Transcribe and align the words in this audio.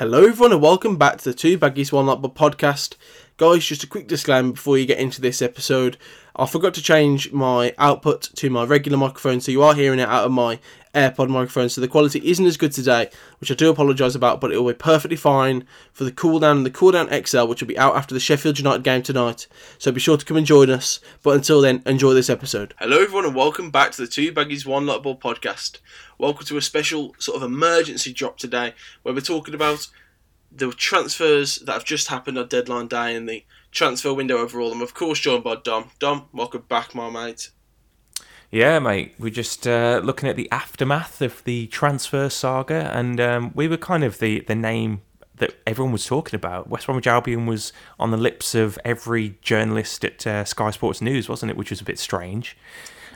Hello, 0.00 0.24
everyone, 0.24 0.52
and 0.52 0.62
welcome 0.62 0.96
back 0.96 1.18
to 1.18 1.24
the 1.24 1.34
Two 1.34 1.58
Baggies 1.58 1.92
One 1.92 2.06
Lot 2.06 2.22
podcast. 2.22 2.96
Guys, 3.40 3.64
just 3.64 3.82
a 3.82 3.86
quick 3.86 4.06
disclaimer 4.06 4.52
before 4.52 4.76
you 4.76 4.84
get 4.84 4.98
into 4.98 5.18
this 5.18 5.40
episode. 5.40 5.96
I 6.36 6.44
forgot 6.44 6.74
to 6.74 6.82
change 6.82 7.32
my 7.32 7.74
output 7.78 8.28
to 8.34 8.50
my 8.50 8.64
regular 8.64 8.98
microphone, 8.98 9.40
so 9.40 9.50
you 9.50 9.62
are 9.62 9.74
hearing 9.74 9.98
it 9.98 10.10
out 10.10 10.26
of 10.26 10.30
my 10.30 10.58
AirPod 10.94 11.30
microphone, 11.30 11.70
so 11.70 11.80
the 11.80 11.88
quality 11.88 12.20
isn't 12.22 12.44
as 12.44 12.58
good 12.58 12.72
today, 12.72 13.08
which 13.38 13.50
I 13.50 13.54
do 13.54 13.70
apologise 13.70 14.14
about, 14.14 14.42
but 14.42 14.52
it 14.52 14.58
will 14.58 14.70
be 14.70 14.76
perfectly 14.76 15.16
fine 15.16 15.64
for 15.90 16.04
the 16.04 16.12
cooldown 16.12 16.58
and 16.58 16.66
the 16.66 16.70
cooldown 16.70 17.08
XL, 17.26 17.46
which 17.46 17.62
will 17.62 17.68
be 17.68 17.78
out 17.78 17.96
after 17.96 18.12
the 18.12 18.20
Sheffield 18.20 18.58
United 18.58 18.84
game 18.84 19.00
tonight. 19.00 19.46
So 19.78 19.90
be 19.90 20.00
sure 20.00 20.18
to 20.18 20.24
come 20.26 20.36
and 20.36 20.44
join 20.44 20.68
us. 20.68 21.00
But 21.22 21.34
until 21.34 21.62
then, 21.62 21.82
enjoy 21.86 22.12
this 22.12 22.28
episode. 22.28 22.74
Hello, 22.78 23.02
everyone, 23.02 23.24
and 23.24 23.34
welcome 23.34 23.70
back 23.70 23.92
to 23.92 24.02
the 24.02 24.06
Two 24.06 24.32
Baggies 24.32 24.66
One 24.66 24.84
Lot 24.84 25.02
Ball 25.02 25.16
podcast. 25.16 25.78
Welcome 26.18 26.44
to 26.44 26.58
a 26.58 26.62
special 26.62 27.14
sort 27.18 27.38
of 27.38 27.42
emergency 27.42 28.12
drop 28.12 28.36
today, 28.36 28.74
where 29.02 29.14
we're 29.14 29.22
talking 29.22 29.54
about 29.54 29.88
the 30.52 30.72
transfers 30.72 31.56
that 31.56 31.72
have 31.72 31.84
just 31.84 32.08
happened 32.08 32.38
on 32.38 32.48
deadline 32.48 32.88
day 32.88 33.14
and 33.14 33.28
the 33.28 33.44
transfer 33.70 34.12
window 34.12 34.38
overall. 34.38 34.72
I'm 34.72 34.82
of 34.82 34.94
course 34.94 35.20
joined 35.20 35.44
by 35.44 35.56
Dom. 35.56 35.90
Dom, 35.98 36.28
welcome 36.32 36.64
back, 36.68 36.94
my 36.94 37.10
mate. 37.10 37.50
Yeah, 38.50 38.80
mate. 38.80 39.14
We're 39.18 39.30
just 39.30 39.66
uh, 39.66 40.00
looking 40.02 40.28
at 40.28 40.34
the 40.34 40.50
aftermath 40.50 41.22
of 41.22 41.44
the 41.44 41.68
transfer 41.68 42.28
saga, 42.28 42.90
and 42.92 43.20
um, 43.20 43.52
we 43.54 43.68
were 43.68 43.76
kind 43.76 44.02
of 44.02 44.18
the, 44.18 44.40
the 44.40 44.56
name 44.56 45.02
that 45.36 45.54
everyone 45.66 45.92
was 45.92 46.04
talking 46.04 46.34
about. 46.34 46.68
West 46.68 46.86
Bromwich 46.86 47.06
Albion 47.06 47.46
was 47.46 47.72
on 47.98 48.10
the 48.10 48.16
lips 48.16 48.54
of 48.54 48.78
every 48.84 49.38
journalist 49.40 50.04
at 50.04 50.26
uh, 50.26 50.44
Sky 50.44 50.70
Sports 50.70 51.00
News, 51.00 51.28
wasn't 51.28 51.50
it? 51.50 51.56
Which 51.56 51.70
was 51.70 51.80
a 51.80 51.84
bit 51.84 51.98
strange. 51.98 52.56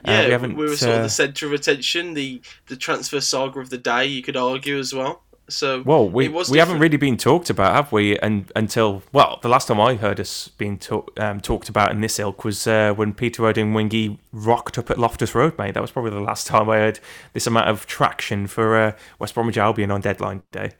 Uh, 0.06 0.10
yeah, 0.10 0.20
uh, 0.20 0.24
we, 0.26 0.32
haven't, 0.32 0.56
we 0.56 0.64
were 0.64 0.76
sort 0.76 0.92
of 0.92 0.98
the 1.00 1.04
uh, 1.06 1.08
centre 1.08 1.46
of 1.46 1.52
attention, 1.52 2.14
the 2.14 2.40
the 2.66 2.76
transfer 2.76 3.20
saga 3.20 3.58
of 3.58 3.70
the 3.70 3.78
day. 3.78 4.06
You 4.06 4.22
could 4.22 4.36
argue 4.36 4.78
as 4.78 4.94
well. 4.94 5.22
So 5.48 5.82
well, 5.82 6.08
we 6.08 6.28
we 6.28 6.58
haven't 6.58 6.78
really 6.78 6.96
been 6.96 7.18
talked 7.18 7.50
about, 7.50 7.74
have 7.74 7.92
we? 7.92 8.18
And 8.18 8.50
until 8.56 9.02
well, 9.12 9.38
the 9.42 9.48
last 9.48 9.68
time 9.68 9.78
I 9.78 9.94
heard 9.94 10.18
us 10.18 10.48
being 10.48 10.78
talk, 10.78 11.18
um, 11.20 11.40
talked 11.40 11.68
about 11.68 11.90
in 11.90 12.00
this 12.00 12.18
ilk 12.18 12.44
was 12.44 12.66
uh, 12.66 12.94
when 12.94 13.12
Peter 13.12 13.42
Odemwingie 13.42 14.18
rocked 14.32 14.78
up 14.78 14.90
at 14.90 14.98
Loftus 14.98 15.34
Road, 15.34 15.58
mate. 15.58 15.74
That 15.74 15.82
was 15.82 15.90
probably 15.90 16.12
the 16.12 16.20
last 16.20 16.46
time 16.48 16.70
I 16.70 16.78
heard 16.78 17.00
this 17.34 17.46
amount 17.46 17.68
of 17.68 17.86
traction 17.86 18.46
for 18.46 18.76
uh, 18.76 18.92
West 19.18 19.34
Bromwich 19.34 19.58
Albion 19.58 19.90
on 19.90 20.00
deadline 20.00 20.42
day. 20.50 20.72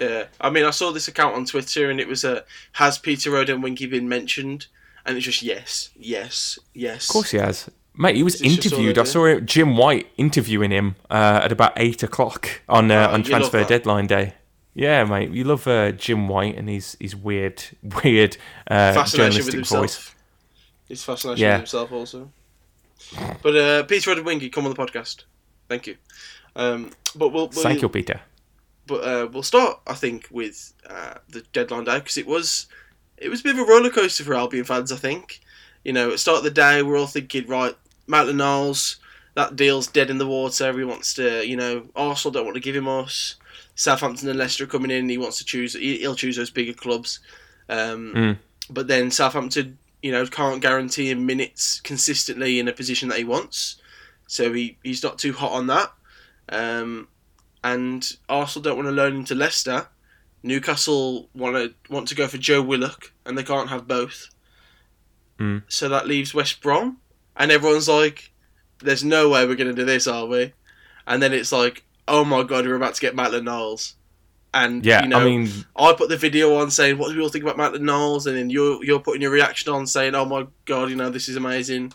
Yeah, 0.00 0.24
I 0.40 0.50
mean, 0.50 0.64
I 0.64 0.70
saw 0.70 0.92
this 0.92 1.08
account 1.08 1.34
on 1.34 1.44
Twitter, 1.44 1.90
and 1.90 1.98
it 1.98 2.06
was 2.06 2.24
a 2.24 2.38
uh, 2.38 2.42
"Has 2.72 2.98
Peter 2.98 3.30
Odemwingie 3.32 3.90
been 3.90 4.08
mentioned?" 4.08 4.66
And 5.04 5.16
it's 5.16 5.26
just 5.26 5.42
yes, 5.42 5.90
yes, 5.96 6.58
yes. 6.72 7.08
Of 7.08 7.12
course 7.12 7.30
he 7.32 7.38
has. 7.38 7.68
Mate, 7.96 8.16
he 8.16 8.22
was 8.24 8.42
interviewed. 8.42 8.98
I 8.98 9.04
saw 9.04 9.38
Jim 9.38 9.76
White 9.76 10.08
interviewing 10.16 10.72
him 10.72 10.96
uh, 11.10 11.40
at 11.44 11.52
about 11.52 11.72
eight 11.76 12.02
o'clock 12.02 12.62
on 12.68 12.90
uh, 12.90 13.08
oh, 13.08 13.14
on 13.14 13.22
transfer 13.22 13.62
deadline 13.64 14.08
day. 14.08 14.34
Yeah, 14.74 15.04
mate, 15.04 15.30
you 15.30 15.44
love 15.44 15.68
uh, 15.68 15.92
Jim 15.92 16.26
White 16.26 16.56
and 16.56 16.68
his 16.68 16.96
his 16.98 17.14
weird, 17.14 17.62
weird 18.04 18.36
uh, 18.68 19.04
journalistic 19.06 19.64
voice. 19.66 20.12
His 20.88 21.04
fascination 21.04 21.40
yeah. 21.40 21.52
with 21.52 21.60
himself, 21.60 21.92
also. 21.92 22.30
But 23.42 23.56
uh, 23.56 23.82
Peter 23.84 24.10
Odemwingie, 24.10 24.52
come 24.52 24.66
on 24.66 24.74
the 24.74 24.76
podcast. 24.76 25.24
Thank 25.68 25.86
you. 25.86 25.96
Um, 26.56 26.90
but 27.14 27.28
we'll, 27.28 27.48
we'll, 27.48 27.62
thank 27.62 27.80
you, 27.80 27.88
Peter. 27.88 28.20
But 28.86 29.04
uh, 29.04 29.28
we'll 29.32 29.42
start, 29.42 29.80
I 29.86 29.94
think, 29.94 30.28
with 30.30 30.72
the 31.28 31.44
deadline 31.52 31.84
day 31.84 32.00
because 32.00 32.16
it 32.16 32.26
was 32.26 32.66
it 33.16 33.28
was 33.28 33.40
a 33.40 33.44
bit 33.44 33.54
of 33.54 33.60
a 33.60 33.70
roller 33.70 33.90
coaster 33.90 34.24
for 34.24 34.34
Albion 34.34 34.64
fans. 34.64 34.90
I 34.90 34.96
think 34.96 35.40
you 35.84 35.92
know, 35.92 36.06
at 36.06 36.12
the 36.12 36.18
start 36.18 36.38
of 36.38 36.44
the 36.44 36.50
day, 36.50 36.82
we're 36.82 36.98
all 36.98 37.06
thinking, 37.06 37.46
right, 37.46 37.74
Maitland 38.06 38.38
Niles, 38.38 38.96
that 39.34 39.56
deal's 39.56 39.86
dead 39.86 40.10
in 40.10 40.18
the 40.18 40.26
water. 40.26 40.76
He 40.76 40.84
wants 40.84 41.14
to, 41.14 41.46
you 41.46 41.56
know, 41.56 41.86
Arsenal 41.96 42.32
don't 42.32 42.44
want 42.44 42.56
to 42.56 42.60
give 42.60 42.76
him 42.76 42.88
us. 42.88 43.36
Southampton 43.74 44.28
and 44.28 44.38
Leicester 44.38 44.64
are 44.64 44.68
coming 44.68 44.90
in. 44.90 45.08
He 45.08 45.18
wants 45.18 45.38
to 45.38 45.44
choose. 45.44 45.74
He'll 45.74 46.14
choose 46.14 46.36
those 46.36 46.50
bigger 46.50 46.72
clubs. 46.72 47.20
Um, 47.68 48.12
mm. 48.14 48.38
But 48.70 48.86
then 48.86 49.10
Southampton, 49.10 49.78
you 50.02 50.12
know, 50.12 50.26
can't 50.26 50.62
guarantee 50.62 51.10
him 51.10 51.26
minutes 51.26 51.80
consistently 51.80 52.58
in 52.60 52.68
a 52.68 52.72
position 52.72 53.08
that 53.08 53.18
he 53.18 53.24
wants. 53.24 53.76
So 54.26 54.52
he, 54.52 54.78
he's 54.82 55.02
not 55.02 55.18
too 55.18 55.32
hot 55.32 55.52
on 55.52 55.66
that. 55.66 55.92
Um, 56.48 57.08
and 57.62 58.08
Arsenal 58.28 58.62
don't 58.62 58.76
want 58.76 58.88
to 58.88 58.92
loan 58.92 59.16
him 59.16 59.24
to 59.26 59.34
Leicester. 59.34 59.88
Newcastle 60.42 61.30
want 61.34 61.56
to 61.56 61.74
want 61.92 62.08
to 62.08 62.14
go 62.14 62.28
for 62.28 62.36
Joe 62.36 62.60
Willock, 62.60 63.12
and 63.24 63.36
they 63.36 63.42
can't 63.42 63.70
have 63.70 63.88
both. 63.88 64.28
Mm. 65.38 65.62
So 65.68 65.88
that 65.88 66.06
leaves 66.06 66.34
West 66.34 66.60
Brom 66.60 66.98
and 67.36 67.50
everyone's 67.50 67.88
like, 67.88 68.32
"There's 68.80 69.04
no 69.04 69.28
way 69.28 69.46
we're 69.46 69.56
going 69.56 69.74
to 69.74 69.74
do 69.74 69.84
this, 69.84 70.06
are 70.06 70.26
we?" 70.26 70.52
And 71.06 71.22
then 71.22 71.32
it's 71.32 71.52
like, 71.52 71.84
"Oh 72.08 72.24
my 72.24 72.42
god, 72.42 72.66
we're 72.66 72.76
about 72.76 72.94
to 72.94 73.00
get 73.00 73.14
Maitland 73.14 73.46
Niles." 73.46 73.94
And 74.52 74.86
yeah, 74.86 75.02
you 75.02 75.08
know, 75.08 75.18
I 75.18 75.24
mean, 75.24 75.50
I 75.76 75.92
put 75.94 76.08
the 76.08 76.16
video 76.16 76.56
on 76.56 76.70
saying, 76.70 76.98
"What 76.98 77.10
do 77.10 77.16
we 77.16 77.22
all 77.22 77.28
think 77.28 77.44
about 77.44 77.56
Maitland 77.56 77.84
Niles?" 77.84 78.26
And 78.26 78.36
then 78.36 78.50
you're 78.50 78.84
you're 78.84 79.00
putting 79.00 79.22
your 79.22 79.32
reaction 79.32 79.72
on 79.72 79.86
saying, 79.86 80.14
"Oh 80.14 80.24
my 80.24 80.46
god, 80.64 80.90
you 80.90 80.96
know, 80.96 81.10
this 81.10 81.28
is 81.28 81.36
amazing." 81.36 81.92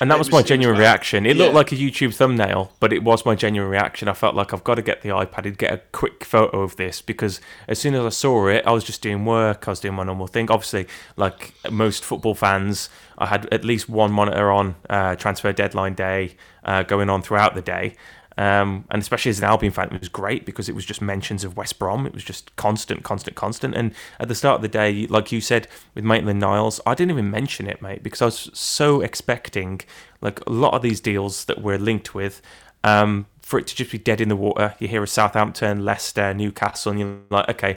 And 0.00 0.10
that 0.10 0.18
was 0.18 0.30
my 0.30 0.42
genuine 0.42 0.78
reaction. 0.78 1.26
It 1.26 1.36
yeah. 1.36 1.44
looked 1.44 1.54
like 1.54 1.72
a 1.72 1.74
YouTube 1.74 2.14
thumbnail, 2.14 2.72
but 2.78 2.92
it 2.92 3.02
was 3.02 3.26
my 3.26 3.34
genuine 3.34 3.70
reaction. 3.70 4.08
I 4.08 4.12
felt 4.12 4.34
like 4.34 4.54
I've 4.54 4.62
got 4.62 4.76
to 4.76 4.82
get 4.82 5.02
the 5.02 5.08
iPad 5.08 5.46
and 5.46 5.58
get 5.58 5.72
a 5.72 5.78
quick 5.92 6.24
photo 6.24 6.62
of 6.62 6.76
this 6.76 7.02
because 7.02 7.40
as 7.66 7.78
soon 7.78 7.94
as 7.94 8.04
I 8.04 8.10
saw 8.10 8.46
it, 8.46 8.64
I 8.66 8.70
was 8.70 8.84
just 8.84 9.02
doing 9.02 9.24
work. 9.24 9.66
I 9.66 9.72
was 9.72 9.80
doing 9.80 9.94
my 9.94 10.04
normal 10.04 10.28
thing. 10.28 10.50
Obviously, 10.50 10.86
like 11.16 11.54
most 11.70 12.04
football 12.04 12.34
fans, 12.34 12.88
I 13.18 13.26
had 13.26 13.52
at 13.52 13.64
least 13.64 13.88
one 13.88 14.12
monitor 14.12 14.50
on 14.52 14.76
uh, 14.88 15.16
transfer 15.16 15.52
deadline 15.52 15.94
day 15.94 16.36
uh, 16.64 16.84
going 16.84 17.10
on 17.10 17.22
throughout 17.22 17.54
the 17.54 17.62
day. 17.62 17.96
Um, 18.40 18.86
and 18.90 19.02
especially 19.02 19.28
as 19.28 19.38
an 19.38 19.44
Albion 19.44 19.70
fan, 19.70 19.90
it 19.92 20.00
was 20.00 20.08
great 20.08 20.46
because 20.46 20.70
it 20.70 20.74
was 20.74 20.86
just 20.86 21.02
mentions 21.02 21.44
of 21.44 21.58
West 21.58 21.78
Brom. 21.78 22.06
It 22.06 22.14
was 22.14 22.24
just 22.24 22.56
constant, 22.56 23.02
constant, 23.02 23.36
constant. 23.36 23.74
And 23.74 23.92
at 24.18 24.28
the 24.28 24.34
start 24.34 24.56
of 24.56 24.62
the 24.62 24.68
day, 24.68 25.06
like 25.08 25.30
you 25.30 25.42
said 25.42 25.68
with 25.94 26.04
Maitland 26.04 26.40
Niles, 26.40 26.80
I 26.86 26.94
didn't 26.94 27.10
even 27.10 27.30
mention 27.30 27.66
it, 27.68 27.82
mate, 27.82 28.02
because 28.02 28.22
I 28.22 28.24
was 28.24 28.48
so 28.54 29.02
expecting 29.02 29.82
like 30.22 30.40
a 30.46 30.50
lot 30.50 30.72
of 30.72 30.80
these 30.80 31.00
deals 31.00 31.44
that 31.44 31.60
we're 31.60 31.76
linked 31.76 32.14
with. 32.14 32.40
Um, 32.82 33.26
for 33.42 33.58
it 33.58 33.66
to 33.66 33.76
just 33.76 33.92
be 33.92 33.98
dead 33.98 34.22
in 34.22 34.30
the 34.30 34.36
water, 34.36 34.74
you 34.78 34.88
hear 34.88 35.02
of 35.02 35.10
Southampton, 35.10 35.84
Leicester, 35.84 36.32
Newcastle, 36.32 36.92
and 36.92 37.00
you're 37.00 37.18
like, 37.28 37.50
okay, 37.50 37.76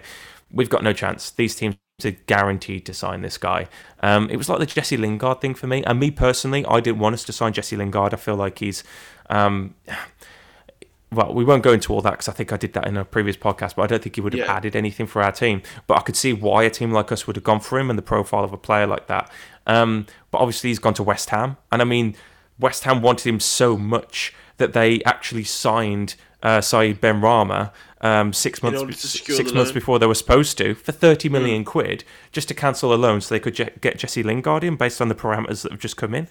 we've 0.50 0.69
got 0.69 0.81
no 0.81 0.94
chance. 0.94 1.30
These 1.30 1.57
teams 1.57 1.75
are 2.06 2.12
guaranteed 2.12 2.85
to 2.85 2.94
sign 2.94 3.22
this 3.22 3.38
guy. 3.38 3.68
Um, 4.01 4.30
it 4.30 4.38
was 4.38 4.47
like 4.47 4.59
the 4.59 4.66
Jesse 4.66 4.95
Lingard 4.95 5.41
thing 5.41 5.56
for 5.56 5.68
me. 5.68 5.84
And 5.84 6.00
me 6.00 6.09
personally, 6.09 6.66
I 6.66 6.80
didn't 6.80 7.00
want 7.00 7.16
us 7.16 7.25
to 7.25 7.34
sign 7.34 7.51
Jesse 7.51 7.75
Lingard. 7.75 8.13
I 8.13 8.18
feel 8.18 8.35
like 8.38 8.59
he's. 8.59 8.85
Um, 9.30 9.75
well, 11.13 11.34
we 11.34 11.44
won't 11.44 11.63
go 11.63 11.72
into 11.72 11.94
all 11.94 12.01
that 12.01 12.12
because 12.12 12.28
I 12.28 12.34
think 12.34 12.51
I 12.51 12.57
did 12.57 12.74
that 12.74 12.88
in 12.88 12.97
a 12.97 13.06
previous 13.06 13.38
podcast, 13.38 13.75
but 13.75 13.84
I 13.84 13.88
don't 13.88 14.03
think 14.03 14.16
he 14.16 14.22
would 14.22 14.34
have 14.34 14.46
yeah. 14.46 14.53
added 14.53 14.75
anything 14.75 15.07
for 15.07 15.22
our 15.22 15.31
team. 15.31 15.62
But 15.88 15.97
I 15.97 16.01
could 16.01 16.16
see 16.16 16.34
why 16.34 16.63
a 16.63 16.69
team 16.69 16.91
like 16.91 17.12
us 17.12 17.28
would 17.28 17.35
have 17.35 17.44
gone 17.44 17.59
for 17.59 17.79
him 17.79 17.90
and 17.90 17.97
the 17.97 18.03
profile 18.03 18.44
of 18.44 18.53
a 18.53 18.57
player 18.57 18.88
like 18.88 19.07
that. 19.07 19.31
Um, 19.66 20.07
but 20.31 20.40
obviously, 20.40 20.69
he's 20.69 20.79
gone 20.79 20.94
to 20.96 21.03
West 21.03 21.29
Ham, 21.29 21.57
and 21.72 21.81
I 21.81 21.85
mean, 21.85 22.16
West 22.59 22.84
Ham 22.84 23.01
wanted 23.01 23.28
him 23.28 23.40
so 23.40 23.78
much 23.78 24.34
that 24.57 24.74
they 24.74 25.01
actually 25.03 25.44
signed 25.44 26.16
uh, 26.41 26.62
Said 26.62 27.01
Benrahma 27.01 27.72
um, 28.01 28.34
six 28.34 28.62
months 28.62 29.00
six 29.00 29.53
months 29.53 29.72
before 29.72 29.97
they 29.97 30.06
were 30.06 30.13
supposed 30.13 30.57
to 30.57 30.75
for 30.75 30.91
thirty 30.91 31.30
hmm. 31.30 31.35
mm. 31.35 31.66
quid 31.66 32.03
just 32.31 32.50
to 32.50 32.53
cancel 32.53 32.94
a 32.94 32.95
loan 32.95 33.22
so 33.22 33.34
they 33.34 33.40
could 33.40 33.56
je- 33.56 33.72
get 33.80 33.97
Jesse 33.97 34.24
Lingard 34.24 34.63
in 34.63 34.75
based 34.75 35.01
on 35.01 35.07
the 35.07 35.16
parameters 35.16 35.63
that 35.63 35.72
have 35.72 35.81
just 35.81 35.95
come 35.95 36.13
in. 36.13 36.28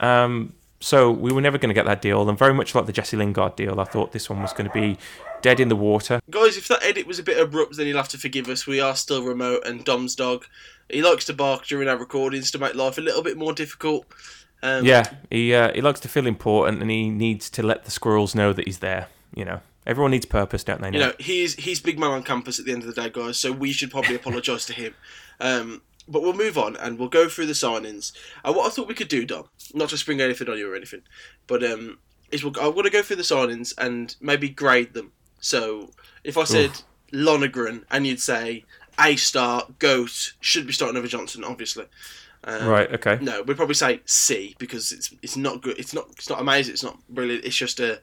Um, 0.00 0.52
so 0.80 1.10
we 1.10 1.32
were 1.32 1.40
never 1.40 1.58
going 1.58 1.68
to 1.68 1.74
get 1.74 1.86
that 1.86 2.02
deal, 2.02 2.28
and 2.28 2.38
very 2.38 2.54
much 2.54 2.74
like 2.74 2.86
the 2.86 2.92
Jesse 2.92 3.16
Lingard 3.16 3.56
deal, 3.56 3.80
I 3.80 3.84
thought 3.84 4.12
this 4.12 4.28
one 4.28 4.42
was 4.42 4.52
going 4.52 4.68
to 4.68 4.72
be 4.72 4.98
dead 5.42 5.60
in 5.60 5.68
the 5.68 5.76
water. 5.76 6.20
Guys, 6.30 6.56
if 6.56 6.68
that 6.68 6.82
edit 6.82 7.06
was 7.06 7.18
a 7.18 7.22
bit 7.22 7.38
abrupt, 7.38 7.76
then 7.76 7.86
you'll 7.86 7.96
have 7.96 8.08
to 8.08 8.18
forgive 8.18 8.48
us. 8.48 8.66
We 8.66 8.80
are 8.80 8.96
still 8.96 9.22
remote, 9.22 9.66
and 9.66 9.84
Dom's 9.84 10.14
dog, 10.14 10.46
he 10.88 11.02
likes 11.02 11.24
to 11.26 11.32
bark 11.32 11.66
during 11.66 11.88
our 11.88 11.96
recordings 11.96 12.50
to 12.52 12.58
make 12.58 12.74
life 12.74 12.98
a 12.98 13.00
little 13.00 13.22
bit 13.22 13.36
more 13.36 13.52
difficult. 13.52 14.06
Um, 14.62 14.84
yeah, 14.84 15.04
he 15.30 15.54
uh, 15.54 15.72
he 15.74 15.80
likes 15.80 16.00
to 16.00 16.08
feel 16.08 16.26
important, 16.26 16.80
and 16.82 16.90
he 16.90 17.10
needs 17.10 17.50
to 17.50 17.62
let 17.62 17.84
the 17.84 17.90
squirrels 17.90 18.34
know 18.34 18.52
that 18.52 18.66
he's 18.66 18.78
there. 18.78 19.08
You 19.34 19.44
know. 19.44 19.60
Everyone 19.86 20.12
needs 20.12 20.24
purpose, 20.24 20.64
don't 20.64 20.80
they? 20.80 20.90
Now? 20.90 20.98
You 20.98 21.04
know, 21.04 21.12
he's 21.18 21.54
he's 21.56 21.78
big 21.78 21.98
man 21.98 22.10
on 22.10 22.22
campus 22.22 22.58
at 22.58 22.64
the 22.64 22.72
end 22.72 22.84
of 22.84 22.94
the 22.94 23.02
day, 23.02 23.10
guys. 23.10 23.36
So 23.36 23.52
we 23.52 23.70
should 23.70 23.90
probably 23.90 24.14
apologise 24.14 24.64
to 24.66 24.72
him. 24.72 24.94
Um, 25.40 25.82
but 26.08 26.22
we'll 26.22 26.34
move 26.34 26.58
on 26.58 26.76
and 26.76 26.98
we'll 26.98 27.08
go 27.08 27.28
through 27.28 27.46
the 27.46 27.52
signings. 27.52 28.12
And 28.44 28.54
what 28.54 28.66
I 28.66 28.70
thought 28.70 28.88
we 28.88 28.94
could 28.94 29.08
do, 29.08 29.24
Dom, 29.24 29.48
not 29.72 29.90
to 29.90 29.98
spring 29.98 30.20
anything 30.20 30.48
on 30.48 30.58
you 30.58 30.70
or 30.70 30.76
anything, 30.76 31.02
but 31.46 31.62
um, 31.62 31.98
is 32.30 32.44
we'll, 32.44 32.58
I 32.60 32.68
want 32.68 32.86
to 32.86 32.90
go 32.90 33.02
through 33.02 33.16
the 33.16 33.22
signings 33.22 33.72
and 33.78 34.14
maybe 34.20 34.48
grade 34.48 34.94
them. 34.94 35.12
So 35.40 35.90
if 36.22 36.36
I 36.38 36.44
said 36.44 36.70
Oof. 36.70 36.84
And 37.90 38.06
you'd 38.06 38.20
say 38.20 38.64
A 38.98 39.16
star, 39.16 39.66
GOAT, 39.78 40.34
should 40.40 40.66
be 40.66 40.72
starting 40.72 40.96
over 40.96 41.06
Johnson, 41.06 41.44
obviously. 41.44 41.86
Um, 42.44 42.66
right. 42.66 42.92
Okay. 42.92 43.18
No, 43.22 43.42
we'd 43.42 43.56
probably 43.56 43.74
say 43.74 44.00
C 44.04 44.54
because 44.58 44.92
it's 44.92 45.14
it's 45.22 45.36
not 45.36 45.62
good. 45.62 45.78
It's 45.78 45.94
not 45.94 46.08
it's 46.10 46.28
not 46.28 46.40
amazing. 46.40 46.74
It's 46.74 46.82
not 46.82 46.98
really. 47.08 47.36
It's 47.36 47.56
just 47.56 47.80
a 47.80 48.00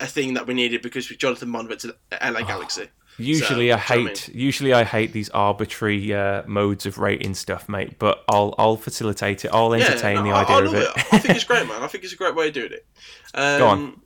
a 0.00 0.06
thing 0.06 0.34
that 0.34 0.46
we 0.46 0.54
needed 0.54 0.82
because 0.82 1.06
Jonathan 1.06 1.50
Bond 1.50 1.68
went 1.68 1.80
to 1.80 1.96
LA 2.22 2.42
Galaxy. 2.42 2.88
Usually, 3.18 3.68
so, 3.68 3.74
I 3.74 3.78
hate. 3.78 4.28
I 4.28 4.32
mean? 4.32 4.40
Usually, 4.40 4.72
I 4.72 4.84
hate 4.84 5.12
these 5.12 5.28
arbitrary 5.30 6.14
uh, 6.14 6.44
modes 6.46 6.86
of 6.86 6.98
rating 6.98 7.34
stuff, 7.34 7.68
mate. 7.68 7.98
But 7.98 8.24
I'll 8.28 8.54
I'll 8.58 8.76
facilitate 8.76 9.44
it. 9.44 9.50
I'll 9.52 9.74
entertain 9.74 10.16
yeah, 10.16 10.22
no, 10.22 10.30
the 10.30 10.34
idea 10.36 10.56
I, 10.56 10.60
I 10.60 10.64
of 10.64 10.74
it. 10.74 10.82
it. 10.82 11.14
I 11.14 11.18
think 11.18 11.34
it's 11.36 11.44
great, 11.52 11.66
man. 11.66 11.82
I 11.82 11.88
think 11.88 12.04
it's 12.04 12.12
a 12.12 12.16
great 12.16 12.34
way 12.34 12.48
of 12.48 12.54
doing 12.54 12.72
it. 12.72 12.86
Um, 13.34 13.58
Go 13.58 13.66
on. 13.66 14.00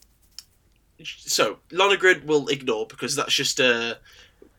So 1.05 1.59
Lonergan 1.71 2.27
will 2.27 2.49
ignore 2.49 2.87
because 2.87 3.17
that's 3.17 3.35
just 3.35 3.61
uh, 3.61 3.95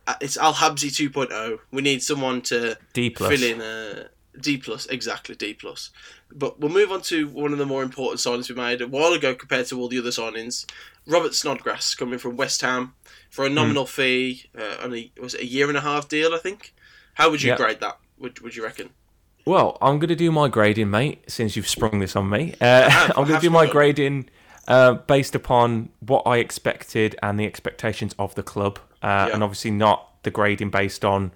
uh, 0.06 0.16
it's 0.22 0.38
Al 0.38 0.54
Habsi 0.54 0.90
2.0. 0.90 1.60
We 1.72 1.82
need 1.82 2.04
someone 2.04 2.42
to 2.44 2.78
D 2.94 3.10
plus. 3.10 3.30
fill 3.30 3.44
in 3.44 3.62
a 3.62 4.10
D 4.40 4.58
plus, 4.58 4.86
exactly 4.88 5.36
D 5.36 5.54
plus. 5.54 5.90
But 6.34 6.60
we'll 6.60 6.72
move 6.72 6.92
on 6.92 7.02
to 7.04 7.28
one 7.28 7.52
of 7.54 7.60
the 7.60 7.66
more 7.66 7.84
important 7.84 8.20
signings 8.20 8.50
we 8.50 8.56
made 8.56 8.82
a 8.82 8.88
while 8.88 9.14
ago 9.14 9.36
compared 9.36 9.68
to 9.68 9.80
all 9.80 9.88
the 9.88 10.00
other 10.00 10.10
signings. 10.10 10.66
Robert 11.06 11.36
Snodgrass 11.36 11.96
coming 11.96 12.18
from 12.20 12.36
West 12.38 12.62
Ham 12.62 12.94
for 13.30 13.46
a 13.46 13.50
Hmm. 13.50 13.56
nominal 13.56 13.86
fee, 13.86 14.46
uh, 14.58 14.84
on 14.84 14.94
a 14.96 15.12
was 15.20 15.34
it 15.36 15.42
a 15.42 15.46
year 15.46 15.68
and 15.70 15.78
a 15.78 15.82
half 15.82 16.08
deal, 16.08 16.34
I 16.34 16.40
think. 16.40 16.74
How 17.16 17.30
would 17.30 17.42
you 17.44 17.50
Yeah. 17.52 17.58
grade 17.58 17.80
that? 17.82 17.98
Would 18.18 18.40
Would 18.40 18.56
you 18.56 18.64
reckon? 18.64 18.90
Well, 19.46 19.78
I'm 19.82 20.00
going 20.00 20.08
to 20.10 20.16
do 20.16 20.32
my 20.32 20.48
grading, 20.48 20.90
mate, 20.90 21.26
since 21.28 21.56
you've 21.58 21.68
sprung 21.68 22.00
this 22.00 22.16
on 22.16 22.30
me. 22.30 22.56
Uh, 22.62 22.90
have- 22.90 23.10
I'm 23.18 23.26
going 23.28 23.36
to 23.40 23.46
do 23.46 23.50
my 23.50 23.66
grading 23.68 24.30
uh, 24.70 24.94
based 24.94 25.36
upon 25.36 25.90
what 26.00 26.24
I 26.26 26.38
expected 26.38 27.18
and 27.22 27.38
the 27.38 27.46
expectations 27.46 28.16
of 28.18 28.34
the 28.36 28.44
club, 28.44 28.80
uh, 29.04 29.08
Yeah. 29.28 29.34
and 29.34 29.44
obviously 29.44 29.72
not 29.72 30.24
the 30.24 30.32
grading 30.32 30.70
based 30.70 31.04
on, 31.04 31.34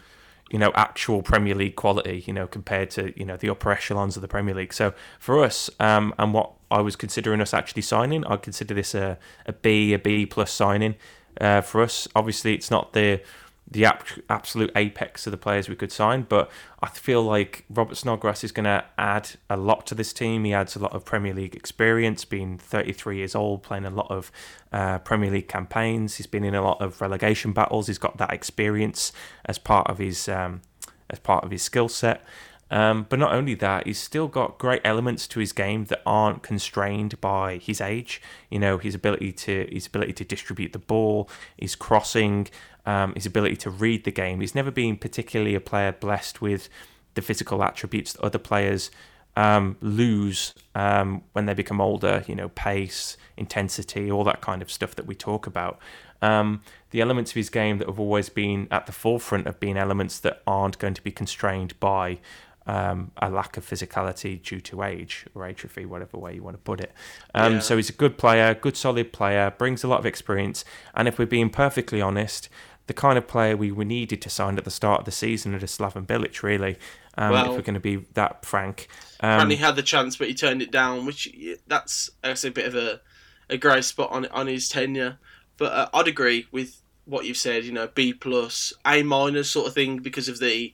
you 0.49 0.59
know, 0.59 0.71
actual 0.75 1.21
Premier 1.21 1.55
League 1.55 1.75
quality, 1.75 2.23
you 2.25 2.33
know, 2.33 2.47
compared 2.47 2.89
to, 2.91 3.17
you 3.19 3.25
know, 3.25 3.37
the 3.37 3.49
upper 3.49 3.71
echelons 3.71 4.15
of 4.15 4.21
the 4.21 4.27
Premier 4.27 4.55
League. 4.55 4.73
So 4.73 4.93
for 5.19 5.43
us, 5.43 5.69
um, 5.79 6.13
and 6.17 6.33
what 6.33 6.53
I 6.71 6.81
was 6.81 6.95
considering 6.95 7.41
us 7.41 7.53
actually 7.53 7.81
signing, 7.81 8.25
I 8.25 8.37
consider 8.37 8.73
this 8.73 8.95
a, 8.95 9.17
a 9.45 9.53
B, 9.53 9.93
a 9.93 9.99
B 9.99 10.25
plus 10.25 10.51
signing 10.51 10.95
uh, 11.41 11.61
for 11.61 11.81
us. 11.81 12.07
Obviously, 12.15 12.53
it's 12.53 12.71
not 12.71 12.93
the 12.93 13.21
the 13.69 13.85
absolute 14.29 14.71
apex 14.75 15.27
of 15.27 15.31
the 15.31 15.37
players 15.37 15.67
we 15.67 15.75
could 15.75 15.91
sign. 15.91 16.25
But 16.27 16.49
I 16.81 16.87
feel 16.87 17.21
like 17.21 17.65
Robert 17.69 17.97
Snodgrass 17.97 18.43
is 18.43 18.51
going 18.51 18.63
to 18.65 18.85
add 18.97 19.31
a 19.49 19.57
lot 19.57 19.85
to 19.87 19.95
this 19.95 20.13
team. 20.13 20.45
He 20.45 20.53
adds 20.53 20.75
a 20.75 20.79
lot 20.79 20.93
of 20.93 21.03
Premier 21.03 21.33
League 21.33 21.55
experience, 21.55 22.23
being 22.23 22.57
33 22.57 23.17
years 23.17 23.35
old, 23.35 23.63
playing 23.63 23.85
a 23.85 23.89
lot 23.89 24.09
of 24.09 24.31
uh, 24.71 24.99
Premier 24.99 25.29
League 25.29 25.49
campaigns. 25.49 26.15
He's 26.15 26.27
been 26.27 26.45
in 26.45 26.55
a 26.55 26.61
lot 26.61 26.81
of 26.81 27.01
relegation 27.01 27.51
battles. 27.51 27.87
He's 27.87 27.97
got 27.97 28.17
that 28.17 28.31
experience 28.31 29.11
as 29.45 29.57
part 29.57 29.89
of 29.89 29.97
his 29.97 30.29
um, 30.29 30.61
as 31.09 31.19
part 31.19 31.43
of 31.43 31.51
his 31.51 31.61
skill 31.61 31.89
set. 31.89 32.23
Um, 32.69 33.05
but 33.07 33.17
not 33.17 33.31
only 33.33 33.53
that, 33.55 33.87
he's 33.87 33.99
still 33.99 34.27
got 34.27 34.57
great 34.57 34.81
elements 34.83 35.25
to 35.29 35.39
his 35.39 35.53
game 35.53 35.85
that 35.85 36.01
aren't 36.05 36.43
constrained 36.43 37.19
by 37.21 37.57
his 37.57 37.79
age. 37.79 38.21
You 38.49 38.59
know, 38.59 38.77
his 38.77 38.93
ability 38.93 39.31
to 39.33 39.67
his 39.71 39.87
ability 39.87 40.13
to 40.13 40.25
distribute 40.25 40.73
the 40.73 40.79
ball, 40.79 41.29
his 41.57 41.75
crossing, 41.75 42.47
um, 42.87 43.13
his 43.13 43.25
ability 43.25 43.57
to 43.57 43.69
read 43.69 44.05
the 44.05 44.11
game. 44.11 44.39
He's 44.39 44.55
never 44.55 44.71
been 44.71 44.95
particularly 44.95 45.53
a 45.53 45.59
player 45.59 45.91
blessed 45.91 46.41
with 46.41 46.69
the 47.13 47.21
physical 47.21 47.61
attributes 47.61 48.13
that 48.13 48.21
other 48.21 48.39
players 48.39 48.89
um, 49.35 49.75
lose 49.81 50.55
um, 50.73 51.21
when 51.33 51.45
they 51.45 51.53
become 51.53 51.81
older. 51.81 52.23
You 52.27 52.35
know, 52.35 52.49
pace, 52.49 53.17
intensity, 53.35 54.09
all 54.09 54.23
that 54.23 54.41
kind 54.41 54.61
of 54.61 54.71
stuff 54.71 54.95
that 54.95 55.05
we 55.05 55.13
talk 55.13 55.45
about. 55.45 55.77
Um, 56.21 56.61
the 56.89 57.01
elements 57.01 57.31
of 57.31 57.35
his 57.35 57.49
game 57.49 57.77
that 57.77 57.87
have 57.87 57.99
always 57.99 58.29
been 58.29 58.67
at 58.71 58.87
the 58.87 58.91
forefront 58.91 59.45
of 59.45 59.59
being 59.59 59.77
elements 59.77 60.17
that 60.19 60.41
aren't 60.47 60.79
going 60.79 60.95
to 60.95 61.03
be 61.03 61.11
constrained 61.11 61.79
by 61.79 62.17
um, 62.65 63.11
a 63.17 63.29
lack 63.29 63.57
of 63.57 63.65
physicality 63.65 64.41
due 64.41 64.59
to 64.61 64.81
age 64.81 65.25
or 65.35 65.45
atrophy, 65.45 65.85
whatever 65.85 66.17
way 66.17 66.35
you 66.35 66.43
want 66.43 66.55
to 66.55 66.61
put 66.61 66.79
it. 66.79 66.91
Um, 67.35 67.55
Yeah. 67.55 67.59
So 67.59 67.75
he's 67.75 67.89
a 67.89 67.93
good 67.93 68.17
player, 68.17 68.53
good 68.53 68.77
solid 68.77 69.13
player, 69.13 69.53
brings 69.57 69.83
a 69.83 69.87
lot 69.87 69.99
of 69.99 70.05
experience, 70.05 70.65
and 70.95 71.07
if 71.07 71.19
we're 71.19 71.25
being 71.25 71.49
perfectly 71.49 72.01
honest, 72.01 72.49
the 72.87 72.93
kind 72.93 73.17
of 73.17 73.27
player 73.27 73.55
we 73.55 73.71
were 73.71 73.85
needed 73.85 74.21
to 74.23 74.29
sign 74.29 74.57
at 74.57 74.63
the 74.65 74.71
start 74.71 74.99
of 75.01 75.05
the 75.05 75.11
season 75.11 75.53
at 75.53 75.63
a 75.63 75.65
Slaven 75.67 76.05
Bilic, 76.05 76.41
really. 76.43 76.77
Um, 77.17 77.31
Well- 77.31 77.51
if 77.51 77.57
we're 77.57 77.63
going 77.63 77.73
to 77.73 77.79
be 77.79 78.05
that 78.13 78.45
frank, 78.45 78.87
um, 79.19 79.29
Apparently 79.31 79.55
he 79.57 79.63
had 79.63 79.75
the 79.75 79.83
chance, 79.83 80.15
but 80.17 80.27
he 80.27 80.33
turned 80.33 80.61
it 80.61 80.71
down, 80.71 81.05
which 81.05 81.27
that's 81.67 82.09
guess 82.23 82.43
a 82.43 82.51
bit 82.51 82.65
of 82.65 82.75
a 82.75 83.01
a 83.49 83.57
grey 83.57 83.81
spot 83.81 84.11
on 84.11 84.25
on 84.27 84.47
his 84.47 84.67
tenure. 84.69 85.17
But 85.57 85.71
uh, 85.73 85.89
I'd 85.93 86.07
agree 86.07 86.47
with 86.51 86.81
what 87.05 87.25
you've 87.25 87.37
said. 87.37 87.63
You 87.63 87.71
know, 87.71 87.87
B 87.87 88.13
plus, 88.13 88.73
A 88.85 89.03
minus 89.03 89.49
sort 89.49 89.67
of 89.67 89.73
thing 89.73 89.97
because 89.99 90.27
of 90.29 90.39
the 90.39 90.73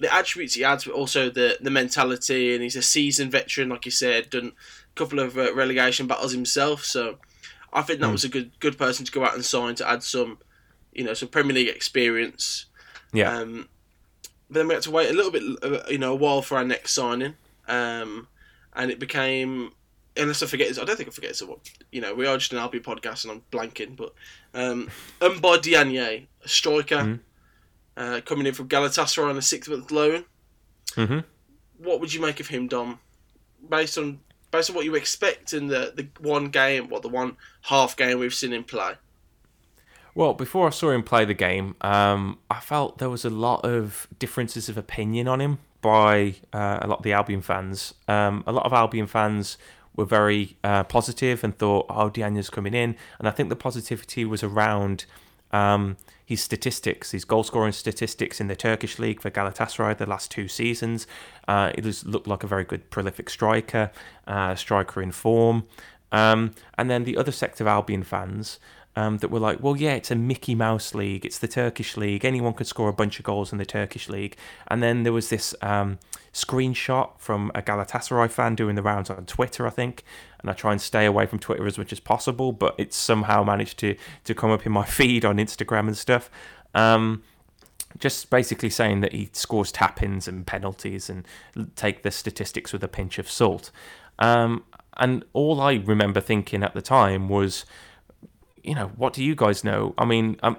the 0.00 0.12
attributes 0.12 0.54
he 0.54 0.64
adds, 0.64 0.84
but 0.84 0.94
also 0.94 1.30
the 1.30 1.58
the 1.60 1.70
mentality. 1.70 2.54
And 2.54 2.62
he's 2.62 2.76
a 2.76 2.82
seasoned 2.82 3.30
veteran, 3.32 3.68
like 3.68 3.84
you 3.84 3.90
said, 3.92 4.30
done 4.30 4.52
a 4.56 4.94
couple 4.98 5.18
of 5.20 5.38
uh, 5.38 5.54
relegation 5.54 6.06
battles 6.06 6.32
himself. 6.32 6.84
So 6.84 7.18
I 7.72 7.82
think 7.82 8.00
that 8.00 8.06
Hmm. 8.06 8.12
was 8.12 8.24
a 8.24 8.28
good 8.28 8.50
good 8.58 8.76
person 8.78 9.04
to 9.06 9.12
go 9.12 9.24
out 9.24 9.34
and 9.34 9.44
sign 9.44 9.74
to 9.76 9.88
add 9.88 10.02
some, 10.02 10.38
you 10.98 11.04
know, 11.04 11.14
some 11.14 11.28
Premier 11.28 11.54
League 11.54 11.68
experience. 11.68 12.66
yeah, 13.12 13.38
Um, 13.38 13.68
but 14.50 14.54
then 14.58 14.68
we 14.68 14.74
had 14.74 14.82
to 14.84 14.90
wait 14.90 15.10
a 15.10 15.12
little 15.14 15.30
bit, 15.30 15.42
uh, 15.62 15.82
you 15.88 15.98
know, 15.98 16.12
a 16.12 16.16
while 16.16 16.42
for 16.42 16.56
our 16.58 16.64
next 16.64 16.92
signing, 16.92 17.34
um, 17.68 18.28
and 18.74 18.90
it 18.90 18.98
became. 18.98 19.72
Unless 20.16 20.42
I 20.42 20.46
forget, 20.46 20.76
I 20.76 20.84
don't 20.84 20.96
think 20.96 21.08
I 21.08 21.12
forget 21.12 21.36
someone. 21.36 21.60
You 21.92 22.00
know, 22.00 22.12
we 22.12 22.26
are 22.26 22.36
just 22.36 22.52
an 22.52 22.58
Albion 22.58 22.82
podcast, 22.82 23.24
and 23.24 23.30
I'm 23.32 23.42
blanking. 23.52 23.94
But 23.96 24.12
um, 24.52 24.88
Mbaye 25.20 25.62
Diagne, 25.62 26.26
a 26.44 26.48
striker, 26.48 26.96
Mhm. 26.96 27.20
uh, 27.96 28.20
coming 28.24 28.46
in 28.48 28.54
from 28.54 28.68
Galatasaray 28.68 29.30
on 29.30 29.36
a 29.38 29.42
six-month 29.42 29.90
loan. 29.92 30.24
hmm 30.96 31.20
What 31.76 32.00
would 32.00 32.12
you 32.12 32.20
make 32.20 32.40
of 32.40 32.48
him, 32.48 32.66
Dom? 32.66 32.98
Based 33.70 33.96
on 33.96 34.18
based 34.50 34.70
on 34.70 34.76
what 34.76 34.84
you 34.86 34.94
expect 34.96 35.52
in 35.52 35.68
the 35.68 35.92
the 35.94 36.08
one 36.20 36.46
game, 36.48 36.88
what 36.88 37.02
the 37.02 37.08
one 37.08 37.36
half 37.62 37.96
game 37.96 38.18
we've 38.18 38.34
seen 38.34 38.52
him 38.52 38.64
play. 38.64 38.94
Well, 40.14 40.34
before 40.34 40.66
I 40.66 40.70
saw 40.70 40.90
him 40.90 41.02
play 41.02 41.24
the 41.24 41.34
game, 41.34 41.76
um, 41.80 42.38
I 42.50 42.60
felt 42.60 42.98
there 42.98 43.10
was 43.10 43.24
a 43.24 43.30
lot 43.30 43.64
of 43.64 44.08
differences 44.18 44.68
of 44.68 44.76
opinion 44.76 45.28
on 45.28 45.40
him 45.40 45.58
by 45.80 46.34
uh, 46.52 46.78
a 46.82 46.86
lot 46.86 46.98
of 46.98 47.04
the 47.04 47.12
Albion 47.12 47.42
fans. 47.42 47.94
Um, 48.08 48.42
a 48.46 48.52
lot 48.52 48.66
of 48.66 48.72
Albion 48.72 49.06
fans 49.06 49.58
were 49.94 50.04
very 50.04 50.56
uh, 50.64 50.84
positive 50.84 51.44
and 51.44 51.56
thought, 51.56 51.86
"Oh, 51.88 52.08
Diagne's 52.08 52.50
coming 52.50 52.74
in," 52.74 52.96
and 53.18 53.28
I 53.28 53.30
think 53.30 53.48
the 53.48 53.56
positivity 53.56 54.24
was 54.24 54.42
around 54.42 55.04
um, 55.52 55.96
his 56.24 56.42
statistics, 56.42 57.12
his 57.12 57.24
goal 57.24 57.42
scoring 57.42 57.72
statistics 57.72 58.40
in 58.40 58.48
the 58.48 58.56
Turkish 58.56 58.98
league 58.98 59.20
for 59.20 59.30
Galatasaray 59.30 59.96
the 59.96 60.06
last 60.06 60.30
two 60.30 60.46
seasons. 60.48 61.06
Uh, 61.46 61.72
it 61.74 61.84
was, 61.84 62.04
looked 62.04 62.26
like 62.26 62.42
a 62.42 62.46
very 62.46 62.64
good, 62.64 62.90
prolific 62.90 63.30
striker, 63.30 63.90
uh, 64.26 64.54
striker 64.54 65.00
in 65.00 65.10
form. 65.10 65.64
Um, 66.12 66.52
and 66.76 66.90
then 66.90 67.04
the 67.04 67.16
other 67.16 67.32
sect 67.32 67.60
of 67.60 67.66
Albion 67.66 68.02
fans 68.02 68.58
um, 68.96 69.18
that 69.18 69.30
were 69.30 69.38
like, 69.38 69.62
well, 69.62 69.76
yeah, 69.76 69.94
it's 69.94 70.10
a 70.10 70.16
Mickey 70.16 70.54
Mouse 70.54 70.94
league, 70.94 71.24
it's 71.24 71.38
the 71.38 71.48
Turkish 71.48 71.96
league, 71.96 72.24
anyone 72.24 72.52
could 72.52 72.66
score 72.66 72.88
a 72.88 72.92
bunch 72.92 73.18
of 73.18 73.24
goals 73.24 73.52
in 73.52 73.58
the 73.58 73.66
Turkish 73.66 74.08
league. 74.08 74.36
And 74.66 74.82
then 74.82 75.04
there 75.04 75.12
was 75.12 75.28
this 75.28 75.54
um, 75.62 75.98
screenshot 76.32 77.10
from 77.18 77.52
a 77.54 77.62
Galatasaray 77.62 78.30
fan 78.30 78.54
doing 78.54 78.74
the 78.74 78.82
rounds 78.82 79.10
on 79.10 79.24
Twitter, 79.26 79.66
I 79.66 79.70
think. 79.70 80.04
And 80.40 80.50
I 80.50 80.52
try 80.52 80.72
and 80.72 80.80
stay 80.80 81.04
away 81.04 81.26
from 81.26 81.38
Twitter 81.38 81.66
as 81.66 81.78
much 81.78 81.92
as 81.92 82.00
possible, 82.00 82.52
but 82.52 82.74
it's 82.78 82.96
somehow 82.96 83.44
managed 83.44 83.78
to 83.80 83.96
to 84.24 84.34
come 84.34 84.50
up 84.50 84.66
in 84.66 84.72
my 84.72 84.84
feed 84.96 85.24
on 85.24 85.36
Instagram 85.36 85.86
and 85.86 85.96
stuff. 85.96 86.30
Um, 86.74 87.22
just 87.98 88.30
basically 88.30 88.70
saying 88.70 89.00
that 89.00 89.12
he 89.12 89.30
scores 89.32 89.72
tap 89.72 90.02
ins 90.02 90.28
and 90.28 90.46
penalties 90.46 91.08
and 91.08 91.26
take 91.74 92.02
the 92.02 92.10
statistics 92.10 92.72
with 92.72 92.84
a 92.84 92.88
pinch 92.88 93.18
of 93.18 93.30
salt. 93.30 93.70
Um, 94.18 94.64
and 94.98 95.24
all 95.32 95.60
I 95.60 95.74
remember 95.74 96.20
thinking 96.20 96.62
at 96.62 96.74
the 96.74 96.82
time 96.82 97.28
was, 97.28 97.64
you 98.62 98.74
know, 98.74 98.88
what 98.96 99.12
do 99.12 99.24
you 99.24 99.34
guys 99.34 99.64
know? 99.64 99.94
I 99.96 100.04
mean, 100.04 100.38
um, 100.42 100.58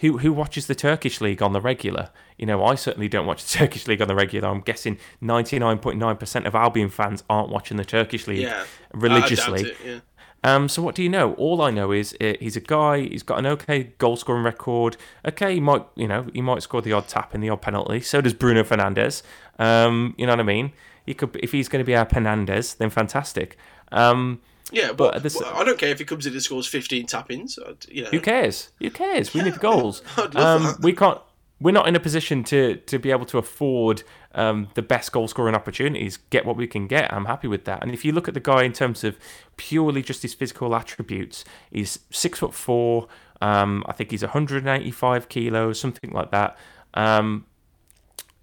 who 0.00 0.18
who 0.18 0.32
watches 0.32 0.66
the 0.66 0.74
Turkish 0.74 1.20
league 1.20 1.42
on 1.42 1.52
the 1.52 1.60
regular? 1.60 2.10
You 2.36 2.46
know, 2.46 2.64
I 2.64 2.74
certainly 2.74 3.08
don't 3.08 3.26
watch 3.26 3.44
the 3.44 3.58
Turkish 3.58 3.86
league 3.86 4.02
on 4.02 4.08
the 4.08 4.14
regular. 4.14 4.48
I'm 4.48 4.60
guessing 4.60 4.98
99.9% 5.22 6.46
of 6.46 6.54
Albion 6.54 6.90
fans 6.90 7.24
aren't 7.28 7.50
watching 7.50 7.76
the 7.76 7.84
Turkish 7.84 8.26
league 8.26 8.42
Yeah, 8.42 8.64
religiously. 8.92 9.62
It, 9.62 9.76
yeah. 9.84 9.98
Um, 10.44 10.68
so 10.68 10.82
what 10.82 10.94
do 10.94 11.02
you 11.02 11.08
know? 11.08 11.34
All 11.34 11.60
I 11.62 11.70
know 11.70 11.90
is 11.90 12.16
uh, 12.20 12.34
he's 12.40 12.56
a 12.56 12.60
guy. 12.60 13.00
He's 13.00 13.24
got 13.24 13.40
an 13.40 13.46
okay 13.46 13.94
goal 13.98 14.16
scoring 14.16 14.44
record. 14.44 14.96
Okay, 15.26 15.54
he 15.54 15.60
might 15.60 15.84
you 15.96 16.06
know 16.06 16.26
he 16.32 16.42
might 16.42 16.62
score 16.62 16.80
the 16.80 16.92
odd 16.92 17.08
tap 17.08 17.34
and 17.34 17.42
the 17.42 17.50
odd 17.50 17.62
penalty. 17.62 18.00
So 18.00 18.20
does 18.20 18.34
Bruno 18.34 18.62
Fernandes. 18.62 19.22
Um, 19.58 20.14
you 20.16 20.26
know 20.26 20.32
what 20.32 20.40
I 20.40 20.44
mean? 20.44 20.72
He 21.04 21.14
could 21.14 21.34
if 21.42 21.52
he's 21.52 21.68
going 21.68 21.82
to 21.82 21.86
be 21.86 21.96
our 21.96 22.06
Fernandes, 22.06 22.76
then 22.76 22.90
fantastic. 22.90 23.56
Um, 23.92 24.40
Yeah, 24.70 24.88
But 24.88 24.96
but, 24.96 25.14
at 25.16 25.22
the 25.22 25.26
s- 25.28 25.40
well, 25.40 25.54
I 25.56 25.64
don't 25.64 25.78
care 25.78 25.88
if 25.90 25.98
he 25.98 26.04
comes 26.04 26.26
in 26.26 26.32
and 26.34 26.42
scores 26.42 26.66
15 26.66 27.06
tap-ins. 27.06 27.58
You 27.88 28.04
know, 28.04 28.10
who 28.10 28.20
cares? 28.20 28.68
Who 28.80 28.90
cares? 28.90 29.32
We 29.32 29.42
need 29.42 29.58
goals. 29.60 30.02
Um, 30.34 30.74
we 30.82 30.92
can't. 30.92 31.18
We're 31.60 31.72
not 31.72 31.88
in 31.88 31.96
a 31.96 32.00
position 32.00 32.44
to 32.44 32.76
to 32.76 32.98
be 32.98 33.10
able 33.10 33.24
to 33.26 33.38
afford 33.38 34.02
um, 34.34 34.68
the 34.74 34.82
best 34.82 35.10
goal 35.10 35.26
scoring 35.26 35.54
opportunities. 35.56 36.18
Get 36.30 36.44
what 36.46 36.56
we 36.56 36.66
can 36.68 36.86
get. 36.86 37.12
I'm 37.12 37.24
happy 37.24 37.48
with 37.48 37.64
that. 37.64 37.82
And 37.82 37.92
if 37.92 38.04
you 38.04 38.12
look 38.12 38.28
at 38.28 38.34
the 38.34 38.40
guy 38.40 38.62
in 38.62 38.72
terms 38.72 39.02
of 39.04 39.16
purely 39.56 40.02
just 40.02 40.22
his 40.22 40.34
physical 40.34 40.74
attributes, 40.76 41.44
he's 41.72 41.98
six 42.10 42.38
foot 42.38 42.54
four. 42.54 43.08
Um, 43.40 43.84
I 43.88 43.92
think 43.92 44.10
he's 44.10 44.22
185 44.22 45.28
kilos, 45.28 45.80
something 45.80 46.10
like 46.12 46.30
that. 46.30 46.56
Um, 46.94 47.46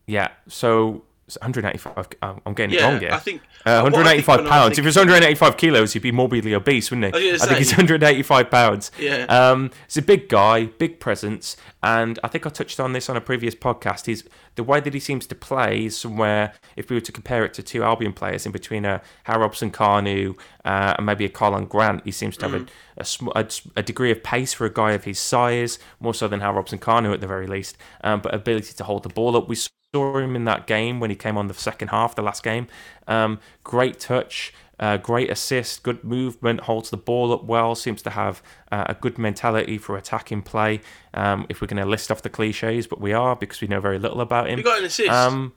yeah. 0.07 0.29
So 0.47 1.03
185. 1.27 2.07
I'm 2.45 2.53
getting 2.53 2.75
Yeah, 2.75 2.87
it 2.87 2.91
wrong 2.91 2.99
here. 2.99 3.11
I 3.11 3.17
think 3.19 3.41
Uh, 3.65 3.81
what 3.81 3.93
I 3.95 4.15
think 4.15 4.27
185 4.27 4.45
pounds. 4.47 4.73
If 4.77 4.85
it 4.85 4.87
was 4.87 4.95
185 4.95 5.57
kilos, 5.57 5.93
he'd 5.93 6.01
be 6.03 6.11
morbidly 6.11 6.53
obese, 6.53 6.91
wouldn't 6.91 7.15
he? 7.15 7.31
I 7.31 7.33
I 7.35 7.37
think 7.39 7.57
he's 7.57 7.71
185 7.71 8.51
pounds. 8.51 8.91
Yeah. 8.99 9.25
Um, 9.25 9.71
he's 9.87 9.97
a 9.97 10.01
big 10.03 10.29
guy, 10.29 10.65
big 10.65 10.99
presence, 10.99 11.57
and 11.81 12.19
I 12.23 12.27
think 12.27 12.45
I 12.45 12.49
touched 12.49 12.79
on 12.79 12.93
this 12.93 13.09
on 13.09 13.17
a 13.17 13.21
previous 13.21 13.55
podcast. 13.55 14.05
He's 14.05 14.23
the 14.55 14.63
way 14.63 14.79
that 14.79 14.93
he 14.93 14.99
seems 14.99 15.25
to 15.27 15.35
play 15.35 15.85
is 15.85 15.97
somewhere. 15.97 16.53
If 16.75 16.89
we 16.89 16.95
were 16.95 17.01
to 17.01 17.11
compare 17.11 17.43
it 17.43 17.53
to 17.55 17.63
two 17.63 17.83
Albion 17.83 18.13
players, 18.13 18.45
in 18.45 18.51
between 18.51 18.85
a 18.85 19.01
Harry 19.23 19.39
Robson 19.41 19.71
Kanu 19.71 20.37
uh, 20.63 20.93
and 20.97 21.05
maybe 21.05 21.25
a 21.25 21.29
Colin 21.29 21.65
Grant, 21.65 22.01
he 22.05 22.11
seems 22.11 22.37
to 22.37 22.47
have 22.49 22.61
Mm. 22.61 22.67
a, 22.97 23.01
a, 23.01 23.05
sm- 23.05 23.27
a, 23.35 23.45
a 23.75 23.83
degree 23.83 24.11
of 24.11 24.21
pace 24.23 24.53
for 24.53 24.65
a 24.65 24.73
guy 24.73 24.91
of 24.91 25.03
his 25.05 25.19
size, 25.19 25.79
more 25.99 26.13
so 26.13 26.27
than 26.27 26.39
Harry 26.41 26.53
Robson 26.55 26.77
Kanu 26.79 27.13
at 27.13 27.19
the 27.19 27.27
very 27.27 27.47
least. 27.47 27.75
Um, 28.03 28.21
but 28.21 28.33
ability 28.33 28.73
to 28.75 28.83
hold 28.83 29.03
the 29.03 29.09
ball 29.09 29.35
up. 29.35 29.49
We 29.49 29.55
saw 29.55 29.69
him 29.95 30.35
in 30.35 30.45
that 30.45 30.67
game 30.67 30.99
when 30.99 31.09
he 31.09 31.15
came 31.15 31.37
on 31.37 31.47
the 31.47 31.53
second 31.53 31.89
half, 31.89 32.15
the 32.15 32.21
last 32.21 32.43
game. 32.43 32.67
Um, 33.07 33.39
great 33.63 33.99
touch, 33.99 34.53
uh, 34.79 34.97
great 34.97 35.29
assist, 35.29 35.83
good 35.83 36.03
movement, 36.03 36.61
holds 36.61 36.89
the 36.89 36.97
ball 36.97 37.31
up 37.31 37.43
well, 37.45 37.75
seems 37.75 38.01
to 38.03 38.09
have 38.11 38.41
uh, 38.71 38.85
a 38.87 38.93
good 38.95 39.17
mentality 39.17 39.77
for 39.77 39.97
attacking 39.97 40.41
play. 40.41 40.81
Um, 41.13 41.45
if 41.49 41.61
we're 41.61 41.67
going 41.67 41.81
to 41.81 41.89
list 41.89 42.11
off 42.11 42.21
the 42.21 42.29
cliches, 42.29 42.87
but 42.87 42.99
we 42.99 43.13
are 43.13 43.35
because 43.35 43.61
we 43.61 43.67
know 43.67 43.79
very 43.79 43.99
little 43.99 44.21
about 44.21 44.49
him. 44.49 44.57
he 44.57 44.63
got 44.63 44.79
an 44.79 44.85
assist. 44.85 45.09
Um, 45.09 45.53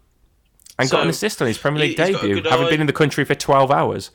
and 0.79 0.89
got 0.91 1.03
an 1.03 1.09
assist 1.09 1.43
on 1.43 1.49
his 1.49 1.59
Premier 1.59 1.81
League 1.81 1.99
he's 1.99 2.13
got 2.13 2.25
a 2.25 2.29
debut, 2.29 2.49
having 2.49 2.67
eye. 2.67 2.71
been 2.71 2.81
in 2.81 2.87
the 2.87 2.93
country 2.93 3.25
for 3.25 3.35
12 3.35 3.71
hours. 3.71 4.11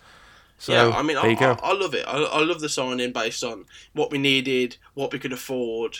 So 0.57 0.71
yeah, 0.71 0.95
I 0.95 1.01
mean, 1.01 1.17
there 1.17 1.25
I, 1.25 1.29
you 1.29 1.37
go. 1.37 1.57
I, 1.61 1.71
I 1.71 1.73
love 1.73 1.93
it. 1.93 2.05
I, 2.07 2.23
I 2.23 2.39
love 2.41 2.61
the 2.61 2.69
signing 2.69 3.11
based 3.11 3.43
on 3.43 3.65
what 3.91 4.11
we 4.11 4.17
needed, 4.17 4.77
what 4.93 5.11
we 5.11 5.19
could 5.19 5.33
afford, 5.33 5.97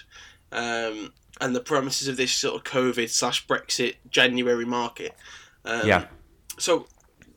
um, 0.53 1.11
and 1.41 1.55
the 1.55 1.59
promises 1.59 2.07
of 2.07 2.17
this 2.17 2.31
sort 2.31 2.55
of 2.55 2.63
COVID 2.63 3.09
slash 3.09 3.45
Brexit 3.47 3.95
January 4.09 4.65
market. 4.65 5.15
Um, 5.65 5.87
Yeah. 5.87 6.05
So, 6.57 6.87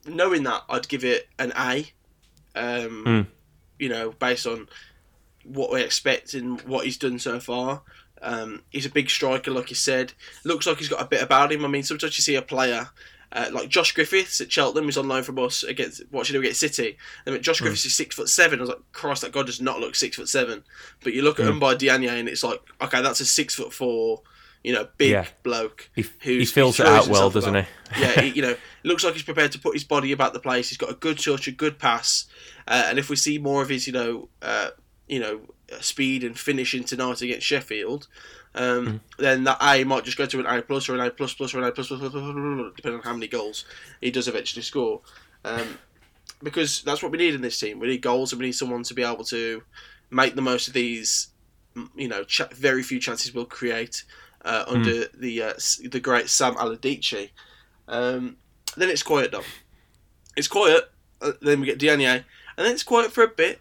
knowing 0.06 0.42
that, 0.44 0.62
I'd 0.68 0.88
give 0.88 1.04
it 1.04 1.28
an 1.38 1.52
A. 1.56 1.90
Um, 2.54 3.04
Mm. 3.04 3.26
You 3.78 3.88
know, 3.90 4.12
based 4.12 4.46
on 4.46 4.68
what 5.44 5.70
we 5.70 5.82
expect 5.82 6.34
and 6.34 6.60
what 6.62 6.84
he's 6.84 6.96
done 6.96 7.18
so 7.18 7.38
far. 7.40 7.82
Um, 8.22 8.62
he's 8.70 8.86
a 8.86 8.90
big 8.90 9.10
striker, 9.10 9.50
like 9.50 9.70
you 9.70 9.76
said. 9.76 10.12
Looks 10.44 10.66
like 10.66 10.78
he's 10.78 10.88
got 10.88 11.02
a 11.02 11.06
bit 11.06 11.22
about 11.22 11.52
him. 11.52 11.64
I 11.64 11.68
mean, 11.68 11.82
sometimes 11.82 12.16
you 12.18 12.22
see 12.22 12.34
a 12.34 12.42
player 12.42 12.88
uh, 13.32 13.48
like 13.52 13.68
Josh 13.68 13.92
Griffiths 13.92 14.40
at 14.40 14.50
Cheltenham, 14.52 14.84
who's 14.84 14.96
on 14.98 15.08
loan 15.08 15.22
from 15.22 15.38
us 15.38 15.62
against 15.62 16.02
watching 16.10 16.36
him 16.36 16.42
against 16.42 16.60
City. 16.60 16.96
And 17.26 17.40
Josh 17.42 17.60
Griffiths 17.60 17.84
is 17.84 17.96
six 17.96 18.14
foot 18.14 18.28
seven. 18.28 18.58
I 18.58 18.62
was 18.62 18.68
like, 18.70 18.92
Christ, 18.92 19.22
that 19.22 19.32
guy 19.32 19.42
does 19.42 19.60
not 19.60 19.80
look 19.80 19.94
six 19.94 20.16
foot 20.16 20.28
seven. 20.28 20.62
But 21.02 21.12
you 21.14 21.22
look 21.22 21.38
at 21.40 21.46
Mm. 21.46 21.50
him 21.50 21.58
by 21.60 21.74
Diagne, 21.74 22.08
and 22.08 22.28
it's 22.28 22.42
like, 22.44 22.60
okay, 22.80 23.02
that's 23.02 23.20
a 23.20 23.26
six 23.26 23.54
foot 23.54 23.72
four, 23.72 24.22
you 24.64 24.72
know, 24.72 24.88
big 24.96 25.10
Yeah. 25.10 25.26
bloke. 25.42 25.90
He, 25.94 26.04
he 26.20 26.44
fills 26.44 26.78
it 26.80 26.86
out 26.86 27.08
well, 27.08 27.30
doesn't 27.30 27.54
about. 27.54 27.68
he? 27.94 28.00
yeah, 28.02 28.20
he, 28.20 28.28
you 28.36 28.42
know, 28.42 28.56
looks 28.84 29.04
like 29.04 29.14
he's 29.14 29.22
prepared 29.22 29.52
to 29.52 29.58
put 29.58 29.74
his 29.74 29.84
body 29.84 30.12
about 30.12 30.32
the 30.32 30.40
place. 30.40 30.68
He's 30.68 30.78
got 30.78 30.90
a 30.90 30.94
good 30.94 31.18
touch, 31.18 31.46
a 31.48 31.52
good 31.52 31.78
pass, 31.78 32.26
uh, 32.68 32.84
and 32.86 32.98
if 32.98 33.08
we 33.10 33.16
see 33.16 33.38
more 33.38 33.62
of 33.62 33.68
his, 33.68 33.86
you 33.86 33.92
know, 33.92 34.28
uh, 34.42 34.70
you 35.08 35.20
know, 35.20 35.40
uh, 35.72 35.80
speed 35.80 36.24
and 36.24 36.38
finishing 36.38 36.84
tonight 36.84 37.20
against 37.22 37.46
Sheffield, 37.46 38.06
um, 38.56 38.86
Mm. 38.86 39.00
then 39.18 39.44
that 39.44 39.58
A 39.62 39.84
might 39.84 40.04
just 40.04 40.16
go 40.18 40.26
to 40.26 40.40
an 40.40 40.46
A 40.46 40.62
plus 40.62 40.88
or 40.88 40.94
an 40.94 41.00
A 41.00 41.10
plus 41.10 41.34
plus 41.34 41.54
or 41.54 41.58
an 41.58 41.64
A 41.64 41.72
plus 41.72 41.88
plus, 41.88 42.00
plus, 42.00 42.10
plus, 42.12 42.22
plus, 42.22 42.72
depending 42.76 43.00
on 43.00 43.04
how 43.04 43.12
many 43.12 43.28
goals 43.28 43.64
he 44.00 44.10
does 44.10 44.28
eventually 44.28 44.62
score. 44.62 45.00
Um, 45.44 45.78
because 46.42 46.82
that's 46.82 47.02
what 47.02 47.12
we 47.12 47.18
need 47.18 47.34
in 47.34 47.40
this 47.40 47.58
team. 47.60 47.78
We 47.78 47.86
need 47.88 48.02
goals, 48.02 48.32
and 48.32 48.40
we 48.40 48.46
need 48.46 48.52
someone 48.52 48.82
to 48.82 48.94
be 48.94 49.02
able 49.02 49.24
to 49.24 49.62
make 50.10 50.34
the 50.34 50.42
most 50.42 50.68
of 50.68 50.74
these. 50.74 51.28
You 51.94 52.08
know, 52.08 52.24
ch- 52.24 52.50
very 52.52 52.82
few 52.82 52.98
chances 52.98 53.34
we'll 53.34 53.44
create 53.44 54.04
uh, 54.44 54.64
under 54.66 55.04
the 55.14 55.42
uh, 55.42 55.52
the 55.84 56.00
great 56.00 56.28
Sam 56.30 56.54
Allardyce. 56.58 57.28
Um, 57.88 58.36
then 58.76 58.88
it's 58.88 59.02
quiet, 59.02 59.32
though. 59.32 59.44
It's 60.36 60.48
quiet. 60.48 60.90
Uh, 61.20 61.32
then 61.40 61.60
we 61.60 61.66
get 61.66 61.78
Diagne, 61.78 62.06
and 62.06 62.24
then 62.56 62.72
it's 62.72 62.82
quiet 62.82 63.12
for 63.12 63.22
a 63.24 63.28
bit. 63.28 63.60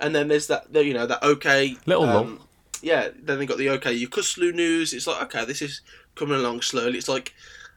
And 0.00 0.14
then 0.14 0.26
there's 0.28 0.46
that, 0.48 0.66
you 0.74 0.94
know, 0.94 1.06
that 1.06 1.22
okay. 1.22 1.76
Little 1.86 2.04
um, 2.04 2.40
Yeah. 2.84 3.08
Then 3.20 3.38
they 3.38 3.46
got 3.46 3.58
the 3.58 3.70
okay 3.70 3.98
Yokuslu 3.98 4.54
news. 4.54 4.92
It's 4.92 5.06
like 5.06 5.22
okay, 5.24 5.44
this 5.44 5.62
is 5.62 5.80
coming 6.14 6.36
along 6.38 6.62
slowly. 6.62 6.98
It's 6.98 7.08
like 7.08 7.34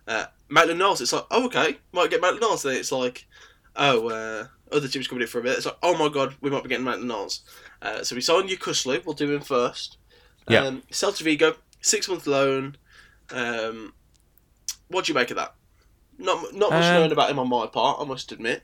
uh, 0.07 0.25
Maitland 0.49 0.79
Niles. 0.79 1.01
It's 1.01 1.13
like 1.13 1.25
oh 1.31 1.45
okay, 1.45 1.77
might 1.91 2.09
get 2.09 2.21
Maitland 2.21 2.41
Niles. 2.41 2.63
Then 2.63 2.75
it's 2.75 2.91
like 2.91 3.25
oh 3.75 4.09
uh, 4.09 4.47
other 4.71 4.87
teams 4.87 5.07
coming 5.07 5.21
in 5.23 5.27
for 5.27 5.39
a 5.39 5.43
bit. 5.43 5.57
It's 5.57 5.65
like 5.65 5.77
oh 5.81 5.97
my 5.97 6.09
god, 6.09 6.35
we 6.41 6.49
might 6.49 6.63
be 6.63 6.69
getting 6.69 6.85
Maitland 6.85 7.07
Niles. 7.07 7.41
Uh, 7.81 8.03
so 8.03 8.15
we 8.15 8.21
signed 8.21 8.49
Yokuslu. 8.49 9.05
We'll 9.05 9.15
do 9.15 9.33
him 9.33 9.41
first. 9.41 9.97
Yeah. 10.49 10.63
Um, 10.63 10.83
Celta 10.91 11.21
Vigo, 11.23 11.55
six 11.81 12.07
month 12.07 12.25
loan. 12.27 12.77
Um, 13.31 13.93
what 14.89 15.05
do 15.05 15.11
you 15.11 15.15
make 15.15 15.29
of 15.31 15.37
that? 15.37 15.53
Not 16.17 16.53
not 16.53 16.71
much 16.71 16.85
Um, 16.85 16.93
known 16.93 17.11
about 17.11 17.29
him 17.29 17.39
on 17.39 17.49
my 17.49 17.67
part, 17.67 17.99
I 17.99 18.05
must 18.05 18.31
admit. 18.31 18.63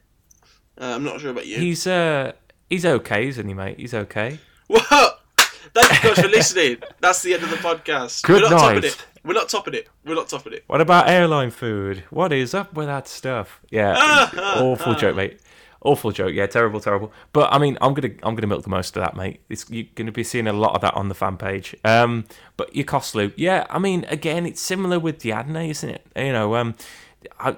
Uh, 0.80 0.94
I'm 0.96 1.04
not 1.04 1.20
sure 1.22 1.30
about 1.32 1.46
you. 1.46 1.60
He's 1.60 1.86
uh 1.86 2.32
he's 2.70 2.86
okay, 2.86 3.28
isn't 3.28 3.48
he, 3.48 3.54
mate? 3.54 3.80
He's 3.80 3.94
okay. 3.94 4.40
What? 4.68 5.20
Thank 5.74 6.04
you 6.04 6.10
guys 6.10 6.20
for 6.20 6.28
listening. 6.28 6.78
That's 7.00 7.24
the 7.24 7.34
end 7.34 7.44
of 7.44 7.50
the 7.50 7.56
podcast. 7.58 8.24
Good 8.24 8.44
We're 8.44 8.50
not 8.50 8.60
topping 8.60 8.84
it. 8.84 9.06
We're 9.24 9.34
not 9.34 9.50
topping 9.50 9.74
it. 9.74 9.90
We're 10.06 10.16
not 10.16 10.30
topping 10.30 10.54
it. 10.54 10.64
What 10.68 10.82
about 10.82 11.10
airline 11.10 11.50
food? 11.50 12.04
What 12.10 12.32
is 12.32 12.54
up 12.54 12.74
with 12.74 12.88
that 12.88 13.08
stuff? 13.08 13.60
Yeah, 13.72 14.30
awful 14.38 14.94
joke, 14.96 15.16
mate. 15.16 15.40
Awful 15.82 16.12
joke. 16.12 16.34
Yeah, 16.34 16.46
terrible, 16.46 16.80
terrible. 16.80 17.12
But 17.32 17.52
I 17.52 17.58
mean, 17.58 17.78
I'm 17.82 17.94
gonna 17.94 18.14
I'm 18.22 18.36
gonna 18.36 18.48
milk 18.48 18.64
the 18.64 18.70
most 18.70 18.96
of 18.96 19.04
that, 19.04 19.16
mate. 19.16 19.42
It's, 19.50 19.68
you're 19.70 19.88
gonna 19.96 20.12
be 20.12 20.24
seeing 20.24 20.48
a 20.48 20.54
lot 20.54 20.76
of 20.76 20.82
that 20.82 20.94
on 20.94 21.10
the 21.10 21.16
fan 21.16 21.38
page. 21.38 21.76
Um, 21.84 22.26
but 22.56 22.76
your 22.76 22.86
cost 22.86 23.16
loop, 23.16 23.34
yeah. 23.36 23.66
I 23.70 23.80
mean, 23.80 24.06
again, 24.10 24.46
it's 24.46 24.62
similar 24.62 25.00
with 25.00 25.24
Diagne, 25.24 25.70
isn't 25.72 25.90
it? 25.90 26.06
You 26.16 26.34
know, 26.34 26.56
um, 26.56 26.76
I, 27.40 27.56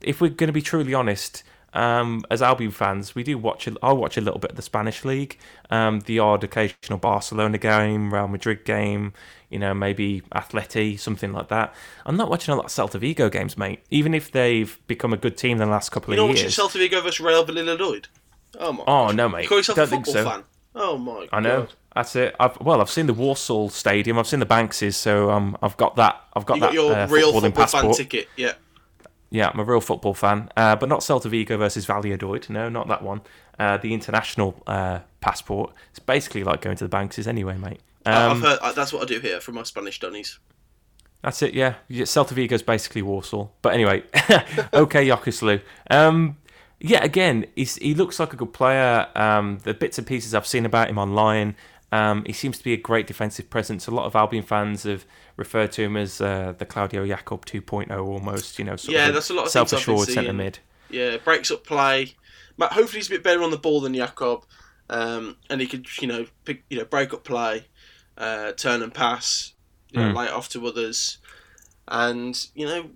if 0.00 0.20
we're 0.20 0.30
gonna 0.30 0.52
be 0.52 0.62
truly 0.62 0.94
honest. 0.94 1.42
Um, 1.74 2.24
as 2.30 2.40
Albion 2.40 2.70
fans, 2.70 3.14
we 3.14 3.22
do 3.22 3.36
watch. 3.36 3.66
A, 3.66 3.74
I 3.82 3.92
watch 3.92 4.16
a 4.16 4.20
little 4.20 4.40
bit 4.40 4.50
of 4.52 4.56
the 4.56 4.62
Spanish 4.62 5.04
league, 5.04 5.38
um, 5.70 6.00
the 6.00 6.18
odd 6.18 6.42
occasional 6.44 6.98
Barcelona 6.98 7.58
game, 7.58 8.12
Real 8.12 8.26
Madrid 8.26 8.64
game, 8.64 9.12
you 9.50 9.58
know, 9.58 9.74
maybe 9.74 10.22
Atleti, 10.34 10.98
something 10.98 11.32
like 11.32 11.48
that. 11.48 11.74
I'm 12.06 12.16
not 12.16 12.30
watching 12.30 12.52
a 12.54 12.56
lot 12.56 12.66
of 12.66 12.70
Celta 12.70 12.98
Vigo 12.98 13.28
games, 13.28 13.58
mate. 13.58 13.80
Even 13.90 14.14
if 14.14 14.32
they've 14.32 14.78
become 14.86 15.12
a 15.12 15.16
good 15.18 15.36
team 15.36 15.52
in 15.52 15.58
the 15.58 15.66
last 15.66 15.90
couple 15.90 16.14
of 16.14 16.18
years. 16.18 16.26
You 16.40 16.46
of 16.46 16.50
watching. 16.54 16.80
Celta 16.80 16.82
Vigo 16.82 17.00
versus 17.02 17.20
Real 17.20 17.44
Valladolid? 17.44 18.08
Oh 18.58 18.72
my. 18.72 18.84
Oh 18.86 19.06
gosh. 19.08 19.14
no, 19.16 19.26
You 19.26 19.32
mate. 19.32 19.48
call 19.48 19.58
yourself 19.58 19.76
Don't 19.76 19.86
a 19.92 19.96
football 19.96 20.12
so. 20.14 20.24
fan? 20.30 20.44
Oh 20.74 20.96
my. 20.96 21.28
I 21.32 21.40
know. 21.40 21.60
God. 21.62 21.74
That's 21.94 22.14
it. 22.16 22.34
I've 22.38 22.58
well, 22.60 22.80
I've 22.80 22.90
seen 22.90 23.06
the 23.06 23.14
Warsaw 23.14 23.68
Stadium. 23.68 24.18
I've 24.18 24.26
seen 24.28 24.40
the 24.40 24.46
Bankses, 24.46 24.96
so 24.96 25.30
um, 25.30 25.56
I've 25.60 25.76
got 25.76 25.96
that. 25.96 26.22
I've 26.34 26.46
got 26.46 26.54
You 26.54 26.60
that 26.60 26.66
got 26.68 26.74
your 26.74 26.94
uh, 26.94 27.06
real 27.08 27.32
football 27.32 27.50
fan 27.50 27.52
passport. 27.52 27.96
ticket. 27.96 28.28
Yeah. 28.36 28.52
Yeah, 29.30 29.50
I'm 29.52 29.60
a 29.60 29.64
real 29.64 29.80
football 29.80 30.14
fan, 30.14 30.48
uh, 30.56 30.74
but 30.76 30.88
not 30.88 31.00
Celta 31.00 31.28
Vigo 31.28 31.56
versus 31.58 31.84
Valladolid. 31.84 32.48
No, 32.48 32.68
not 32.68 32.88
that 32.88 33.02
one. 33.02 33.20
Uh, 33.58 33.76
the 33.76 33.92
international 33.92 34.62
uh, 34.66 35.00
passport. 35.20 35.72
It's 35.90 35.98
basically 35.98 36.44
like 36.44 36.60
going 36.62 36.76
to 36.78 36.84
the 36.88 36.96
Bankses 36.96 37.26
anyway, 37.26 37.56
mate. 37.58 37.80
I- 38.06 38.24
I've 38.26 38.30
Um, 38.32 38.42
heard. 38.42 38.58
uh, 38.62 38.72
That's 38.72 38.92
what 38.92 39.02
I 39.02 39.04
do 39.06 39.20
here 39.20 39.40
from 39.40 39.56
my 39.56 39.64
Spanish 39.64 40.00
dunnies. 40.00 40.38
That's 41.22 41.42
it, 41.42 41.52
yeah. 41.52 41.74
Yeah, 41.88 42.04
Vigo 42.30 42.54
is 42.54 42.62
basically 42.62 43.02
Warsaw. 43.02 43.48
But 43.60 43.74
anyway, 43.74 44.04
okay, 44.72 45.06
Yokuslu. 45.06 45.60
Um, 45.90 46.36
yeah, 46.80 47.02
again, 47.04 47.46
he's, 47.56 47.74
he 47.76 47.94
looks 47.94 48.20
like 48.20 48.32
a 48.32 48.36
good 48.36 48.52
player. 48.52 49.08
Um, 49.16 49.58
the 49.64 49.74
bits 49.74 49.98
and 49.98 50.06
pieces 50.06 50.32
I've 50.34 50.46
seen 50.46 50.64
about 50.64 50.88
him 50.88 50.96
online, 50.96 51.56
um, 51.92 52.24
he 52.26 52.32
seems 52.32 52.58
to 52.58 52.64
be 52.64 52.72
a 52.72 52.76
great 52.76 53.06
defensive 53.06 53.48
presence. 53.50 53.86
A 53.86 53.90
lot 53.90 54.06
of 54.06 54.14
Albion 54.14 54.42
fans 54.44 54.82
have 54.82 55.04
referred 55.36 55.72
to 55.72 55.82
him 55.82 55.96
as 55.96 56.20
uh, 56.20 56.54
the 56.58 56.66
Claudio 56.66 57.04
Yacob 57.04 57.44
2.0 57.44 57.90
almost, 58.06 58.58
you 58.58 58.64
know, 58.64 58.76
Yeah, 58.82 59.10
that's 59.10 59.30
a 59.30 59.34
lot 59.34 59.46
of 59.46 59.50
self-assured 59.50 60.08
centre 60.08 60.32
mid. 60.32 60.58
Yeah, 60.90 61.16
breaks 61.18 61.50
up 61.50 61.64
play. 61.64 62.14
Ma- 62.56 62.68
Hopefully, 62.68 62.98
he's 62.98 63.06
a 63.08 63.10
bit 63.10 63.22
better 63.22 63.42
on 63.42 63.50
the 63.50 63.58
ball 63.58 63.80
than 63.80 63.94
Yacob, 63.94 64.44
um, 64.90 65.36
and 65.48 65.60
he 65.60 65.66
could, 65.66 65.86
you 66.00 66.08
know, 66.08 66.26
pick, 66.44 66.64
you 66.70 66.78
know, 66.78 66.84
break 66.84 67.12
up 67.14 67.24
play, 67.24 67.66
uh, 68.16 68.52
turn 68.52 68.82
and 68.82 68.92
pass, 68.92 69.52
you 69.92 70.00
know, 70.00 70.12
Mm. 70.12 70.16
lay 70.16 70.24
it 70.26 70.32
off 70.32 70.48
to 70.50 70.66
others, 70.66 71.18
and 71.86 72.46
you 72.54 72.66
know, 72.66 72.90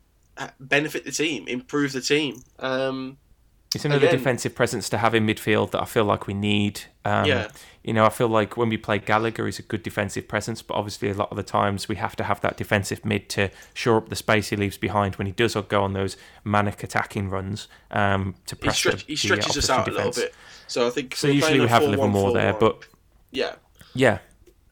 benefit 0.59 1.05
the 1.05 1.13
team, 1.13 1.47
improve 1.49 1.93
the 1.93 2.01
team. 2.01 2.43
Um, 2.59 3.19
It's 3.75 3.85
another 3.85 4.07
Again- 4.07 4.19
defensive 4.19 4.55
presence 4.55 4.89
to 4.91 4.99
have 4.99 5.15
in 5.15 5.27
midfield 5.27 5.71
that 5.73 5.81
I 5.83 5.85
feel 5.87 6.05
like 6.05 6.27
we 6.27 6.35
need. 6.35 6.83
Um, 7.05 7.25
Yeah. 7.27 7.49
You 7.83 7.93
know, 7.93 8.05
I 8.05 8.11
feel 8.11 8.29
like 8.29 8.57
when 8.57 8.69
we 8.69 8.77
play 8.77 8.99
Gallagher, 9.01 9.45
he's 9.47 9.59
a 9.59 9.63
good 9.63 9.83
defensive 9.83 10.29
presence, 10.29 10.63
but 10.63 10.75
obviously 10.75 11.11
a 11.11 11.15
lot 11.15 11.33
of 11.33 11.37
the 11.37 11.43
times 11.43 11.89
we 11.89 11.97
have 11.97 12.15
to 12.15 12.23
have 12.25 12.41
that 12.43 12.57
defensive 12.57 13.05
mid 13.05 13.29
to 13.31 13.51
shore 13.75 13.97
up 13.97 14.09
the 14.09 14.15
space 14.15 14.51
he 14.51 14.57
leaves 14.57 14.79
behind 14.79 15.17
when 15.17 15.27
he 15.27 15.33
does 15.33 15.57
go 15.69 15.83
on 15.83 15.93
those 15.93 16.17
manic 16.45 16.85
attacking 16.85 17.29
runs 17.29 17.67
um, 17.91 18.37
to 18.47 18.55
he, 18.55 18.61
press 18.61 18.77
stretch, 18.77 19.01
the, 19.07 19.07
he 19.09 19.13
the 19.15 19.17
stretches 19.17 19.57
us 19.59 19.69
opposition 19.69 19.75
out 19.75 19.89
a 19.89 19.91
little 19.91 20.13
bit, 20.13 20.35
so 20.69 20.87
I 20.87 20.91
think. 20.91 21.17
So 21.17 21.27
usually 21.27 21.59
we 21.59 21.67
a 21.67 21.69
have 21.69 21.83
Livermore 21.83 22.33
there, 22.33 22.53
4-1-4-1. 22.55 22.61
but 22.61 22.87
yeah, 23.33 23.55
yeah, 23.95 24.19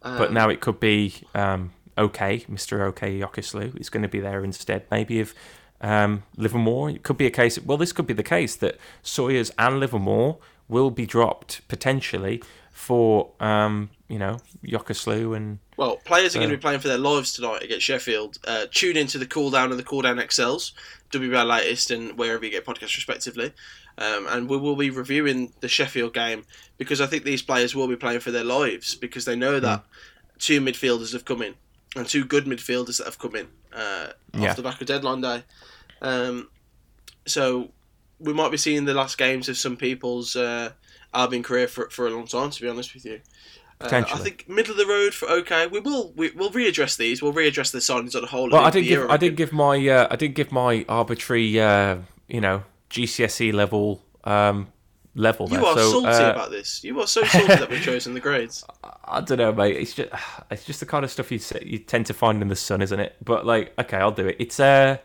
but 0.03 0.29
um, 0.29 0.35
now 0.35 0.49
it 0.49 0.61
could 0.61 0.79
be 0.79 1.15
um, 1.35 1.73
okay, 1.99 2.41
Mr. 2.49 2.81
OK 2.83 3.19
Yokuslu. 3.19 3.77
is 3.81 3.91
going 3.91 4.03
to 4.03 4.09
be 4.09 4.21
there 4.21 4.45
instead. 4.45 4.85
Maybe 4.91 5.19
if 5.19 5.35
um, 5.81 6.25
Livermore, 6.37 6.91
it 6.91 7.03
could 7.03 7.17
be 7.17 7.27
a 7.27 7.31
case. 7.31 7.59
Well, 7.59 7.79
this 7.79 7.93
could 7.93 8.07
be 8.07 8.15
the 8.15 8.23
case 8.23 8.57
that 8.57 8.79
Sawyers 9.03 9.51
and 9.59 9.81
Livermore 9.81 10.39
will 10.69 10.91
be 10.91 11.07
dropped 11.07 11.67
potentially 11.69 12.43
for 12.71 13.31
um, 13.41 13.91
you 14.09 14.19
know 14.19 14.39
Yokuslu 14.65 15.37
and 15.37 15.59
well, 15.77 15.97
players 15.97 16.37
are 16.37 16.39
going 16.39 16.51
to 16.51 16.57
be 16.57 16.61
playing 16.61 16.81
for 16.81 16.89
their 16.89 16.99
lives 16.99 17.33
tonight 17.33 17.63
against 17.63 17.87
Sheffield. 17.87 18.39
Uh, 18.47 18.67
tune 18.71 18.97
into 18.97 19.17
the 19.17 19.27
cool 19.27 19.51
down 19.51 19.71
and 19.71 19.79
the 19.79 19.85
cool 19.85 20.03
down 20.03 20.17
XLs, 20.17 20.73
WBL 21.11 21.47
latest, 21.47 21.91
and 21.91 22.19
wherever 22.19 22.45
you 22.45 22.51
get 22.51 22.67
podcasts 22.67 22.97
respectively. 22.97 23.53
Um, 23.97 24.27
and 24.29 24.49
we 24.49 24.57
will 24.57 24.77
be 24.77 24.91
reviewing 24.91 25.53
the 25.61 25.69
Sheffield 25.69 26.13
game 26.13 26.45
because 26.77 27.01
I 27.01 27.07
think 27.07 27.25
these 27.25 27.43
players 27.43 27.75
will 27.75 27.89
be 27.89 27.97
playing 27.97 28.21
for 28.21 28.31
their 28.31 28.45
lives 28.45 28.95
because 28.95 29.25
they 29.25 29.37
know 29.37 29.59
that 29.59 29.81
mm. 29.81 30.39
two 30.39 30.61
midfielders 30.61 31.13
have 31.13 31.25
come 31.25 31.43
in 31.43 31.55
and 31.97 32.07
two 32.07 32.25
good 32.25 32.45
midfielders 32.45 32.99
that 32.99 33.07
have 33.07 33.19
come 33.19 33.37
in 33.37 33.49
uh, 33.73 34.09
yeah. 34.35 34.51
off 34.51 34.57
the 34.57 34.63
back 34.63 34.81
of 34.81 34.87
deadline 34.87 35.21
day. 35.21 35.43
Um, 36.03 36.49
so 37.27 37.71
we 38.19 38.33
might 38.33 38.51
be 38.51 38.57
seeing 38.57 38.85
the 38.85 38.95
last 38.95 39.19
games 39.19 39.49
of 39.49 39.57
some 39.57 39.77
people's 39.77 40.37
uh, 40.37 40.71
Albion 41.13 41.43
career 41.43 41.69
for, 41.69 41.91
for 41.91 42.07
a 42.07 42.11
long 42.11 42.27
time. 42.27 42.51
To 42.51 42.63
be 42.63 42.69
honest 42.69 42.95
with 42.95 43.05
you, 43.05 43.21
uh, 43.81 43.89
I 43.93 44.19
think 44.19 44.49
middle 44.49 44.73
of 44.73 44.79
the 44.79 44.87
road 44.87 45.15
for 45.15 45.29
okay. 45.31 45.67
We 45.67 45.81
will 45.81 46.13
we, 46.15 46.31
will 46.31 46.51
readdress 46.51 46.97
these. 46.97 47.23
We'll 47.23 47.33
readdress 47.33 47.73
the 47.73 47.79
signings 47.79 48.15
on 48.15 48.25
a 48.25 48.27
whole. 48.27 48.51
Well, 48.51 48.65
I 48.65 48.71
did 48.71 48.83
give 48.83 49.11
I 49.11 49.17
did 49.17 49.37
give 49.37 49.53
my 49.53 49.89
uh, 49.89 50.09
I 50.11 50.17
did 50.17 50.35
give 50.35 50.53
my 50.53 50.85
arbitrary 50.89 51.59
uh, 51.59 51.99
you 52.29 52.41
know 52.41 52.63
GCSE 52.91 53.53
level 53.53 54.03
um, 54.25 54.69
level. 55.21 55.49
You 55.49 55.65
are 55.65 55.75
so, 55.75 55.91
salty 55.91 56.09
uh, 56.09 56.33
about 56.33 56.51
this. 56.51 56.83
You 56.83 57.01
are 57.01 57.07
so 57.07 57.23
salty 57.25 57.47
that 57.47 57.71
we've 57.71 57.83
chosen 57.83 58.15
the 58.15 58.21
grades. 58.21 58.65
I 59.05 59.21
don't 59.21 59.39
know, 59.39 59.53
mate. 59.53 59.77
It's 59.77 59.95
just 59.95 60.11
it's 60.51 60.65
just 60.65 60.81
the 60.81 60.87
kind 60.87 61.05
of 61.05 61.11
stuff 61.11 61.31
you 61.31 61.41
you 61.63 61.79
tend 61.79 62.07
to 62.07 62.15
find 62.15 62.43
in 62.43 62.49
the 62.49 62.57
sun, 62.57 62.83
isn't 62.83 62.99
it? 62.99 63.17
But 63.25 63.47
like, 63.47 63.73
okay, 63.79 63.99
I'll 63.99 64.11
do 64.11 64.27
it. 64.27 64.37
It's 64.39 64.59
a, 64.59 65.01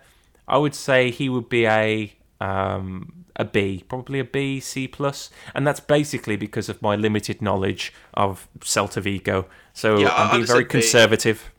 I 0.48 0.58
would 0.58 0.76
say 0.76 1.12
he 1.12 1.30
would 1.30 1.50
be 1.50 1.66
a 1.66 2.14
um, 2.42 3.26
a 3.36 3.46
B, 3.46 3.84
probably 3.88 4.20
a 4.20 4.24
B, 4.24 4.60
C 4.60 4.88
plus, 4.88 5.30
and 5.54 5.68
that's 5.68 5.80
basically 5.80 6.36
because 6.36 6.70
of 6.70 6.82
my 6.82 6.96
limited 6.96 7.42
knowledge 7.42 7.94
of 8.14 8.48
Celta 8.60 9.02
Vigo. 9.02 9.48
So 9.74 10.00
yeah, 10.00 10.14
I'm 10.16 10.32
being 10.32 10.46
very 10.46 10.66
conservative. 10.66 11.52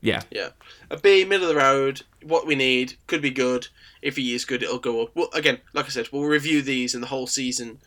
Yeah, 0.00 0.22
yeah, 0.30 0.50
a 0.90 0.96
B, 0.96 1.24
middle 1.24 1.48
of 1.48 1.54
the 1.54 1.60
road. 1.60 2.02
What 2.22 2.46
we 2.46 2.54
need 2.54 2.94
could 3.06 3.20
be 3.20 3.30
good. 3.30 3.68
If 4.00 4.16
he 4.16 4.34
is 4.34 4.46
good, 4.46 4.62
it'll 4.62 4.78
go 4.78 5.02
up. 5.02 5.10
Well, 5.14 5.28
again, 5.34 5.58
like 5.74 5.86
I 5.86 5.88
said, 5.88 6.08
we'll 6.10 6.24
review 6.24 6.62
these 6.62 6.94
in 6.94 7.02
the 7.02 7.06
whole 7.06 7.26
season 7.26 7.78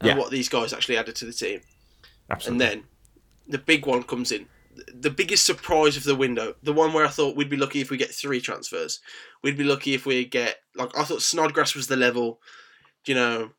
and 0.00 0.08
yeah. 0.08 0.16
what 0.16 0.30
these 0.30 0.48
guys 0.48 0.72
actually 0.72 0.96
added 0.96 1.14
to 1.16 1.26
the 1.26 1.32
team. 1.32 1.60
Absolutely. 2.28 2.66
And 2.66 2.72
then 2.72 2.84
the 3.48 3.58
big 3.58 3.86
one 3.86 4.02
comes 4.02 4.32
in. 4.32 4.46
The 4.94 5.10
biggest 5.10 5.44
surprise 5.44 5.96
of 5.96 6.04
the 6.04 6.16
window, 6.16 6.54
the 6.62 6.72
one 6.72 6.92
where 6.92 7.04
I 7.04 7.08
thought 7.08 7.36
we'd 7.36 7.50
be 7.50 7.56
lucky 7.56 7.80
if 7.80 7.90
we 7.90 7.96
get 7.96 8.10
three 8.10 8.40
transfers. 8.40 9.00
We'd 9.42 9.58
be 9.58 9.64
lucky 9.64 9.94
if 9.94 10.06
we 10.06 10.24
get 10.24 10.60
like 10.74 10.96
I 10.96 11.04
thought 11.04 11.22
Snodgrass 11.22 11.74
was 11.74 11.88
the 11.88 11.96
level, 11.96 12.40
you 13.04 13.14
know, 13.14 13.50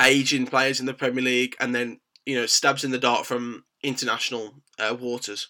aging 0.00 0.46
players 0.46 0.80
in 0.80 0.86
the 0.86 0.94
Premier 0.94 1.24
League, 1.24 1.56
and 1.58 1.74
then 1.74 2.00
you 2.24 2.36
know 2.36 2.46
stabs 2.46 2.84
in 2.84 2.90
the 2.90 2.98
dark 2.98 3.24
from 3.24 3.64
international 3.82 4.54
uh, 4.78 4.94
waters. 4.98 5.48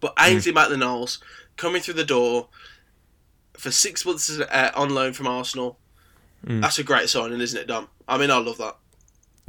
But. 0.00 0.14
Ainsley 0.18 0.52
mm. 0.52 0.56
Maitland-Niles 0.56 1.18
coming 1.56 1.82
through 1.82 1.94
the 1.94 2.04
door 2.04 2.48
for 3.54 3.70
six 3.70 4.04
months 4.04 4.38
uh, 4.38 4.70
on 4.74 4.90
loan 4.90 5.12
from 5.12 5.26
Arsenal. 5.26 5.78
Mm. 6.46 6.60
That's 6.60 6.78
a 6.78 6.84
great 6.84 7.08
signing, 7.08 7.40
isn't 7.40 7.58
it, 7.58 7.66
Dom? 7.66 7.88
I 8.06 8.18
mean, 8.18 8.30
I 8.30 8.38
love 8.38 8.58
that. 8.58 8.76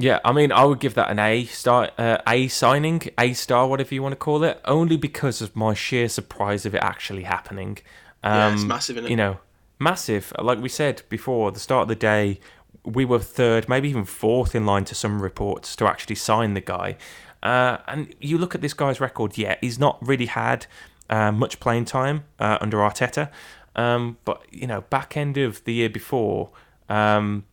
Yeah, 0.00 0.20
I 0.24 0.32
mean, 0.32 0.52
I 0.52 0.64
would 0.64 0.78
give 0.78 0.94
that 0.94 1.10
an 1.10 1.18
A 1.18 1.44
star, 1.46 1.90
uh, 1.98 2.18
A 2.26 2.46
signing, 2.48 3.02
A 3.18 3.32
star, 3.32 3.66
whatever 3.66 3.94
you 3.94 4.02
want 4.02 4.12
to 4.12 4.16
call 4.16 4.44
it, 4.44 4.60
only 4.64 4.96
because 4.96 5.42
of 5.42 5.56
my 5.56 5.74
sheer 5.74 6.08
surprise 6.08 6.64
of 6.64 6.74
it 6.74 6.82
actually 6.82 7.24
happening. 7.24 7.78
Um, 8.22 8.32
yeah, 8.32 8.52
it's 8.52 8.62
um, 8.62 8.68
massive, 8.68 9.08
You 9.08 9.16
know, 9.16 9.38
massive. 9.80 10.32
Like 10.38 10.60
we 10.60 10.68
said 10.68 11.02
before, 11.08 11.50
the 11.50 11.58
start 11.58 11.82
of 11.82 11.88
the 11.88 11.96
day, 11.96 12.38
we 12.84 13.04
were 13.04 13.18
third, 13.18 13.68
maybe 13.68 13.88
even 13.88 14.04
fourth 14.04 14.54
in 14.54 14.64
line 14.64 14.84
to 14.84 14.94
some 14.94 15.20
reports 15.20 15.74
to 15.76 15.86
actually 15.86 16.16
sign 16.16 16.54
the 16.54 16.60
guy. 16.60 16.96
Uh, 17.42 17.78
and 17.86 18.14
you 18.20 18.38
look 18.38 18.54
at 18.54 18.60
this 18.60 18.74
guy's 18.74 19.00
record, 19.00 19.38
yeah, 19.38 19.56
he's 19.60 19.78
not 19.78 19.98
really 20.00 20.26
had 20.26 20.66
uh, 21.10 21.32
much 21.32 21.60
playing 21.60 21.84
time 21.84 22.24
uh, 22.38 22.58
under 22.60 22.78
Arteta. 22.78 23.30
Um, 23.76 24.18
but, 24.24 24.42
you 24.50 24.66
know, 24.66 24.82
back 24.82 25.16
end 25.16 25.38
of 25.38 25.62
the 25.64 25.72
year 25.72 25.88
before, 25.88 26.50
um, 26.88 27.44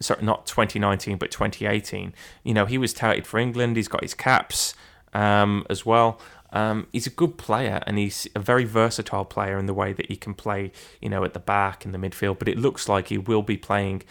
sorry, 0.00 0.22
not 0.22 0.46
2019, 0.46 1.16
but 1.16 1.30
2018. 1.30 2.14
You 2.44 2.54
know, 2.54 2.66
he 2.66 2.78
was 2.78 2.92
touted 2.92 3.26
for 3.26 3.38
England. 3.38 3.76
He's 3.76 3.88
got 3.88 4.02
his 4.02 4.14
caps 4.14 4.74
um, 5.14 5.64
as 5.70 5.86
well. 5.86 6.20
Um, 6.52 6.88
he's 6.92 7.06
a 7.06 7.10
good 7.10 7.38
player 7.38 7.80
and 7.86 7.96
he's 7.96 8.26
a 8.34 8.40
very 8.40 8.64
versatile 8.64 9.24
player 9.24 9.56
in 9.58 9.66
the 9.66 9.74
way 9.74 9.92
that 9.92 10.06
he 10.06 10.16
can 10.16 10.34
play, 10.34 10.72
you 11.00 11.08
know, 11.08 11.24
at 11.24 11.32
the 11.32 11.40
back 11.40 11.84
in 11.84 11.92
the 11.92 11.98
midfield. 11.98 12.38
But 12.38 12.48
it 12.48 12.58
looks 12.58 12.88
like 12.88 13.08
he 13.08 13.18
will 13.18 13.42
be 13.42 13.56
playing 13.56 14.02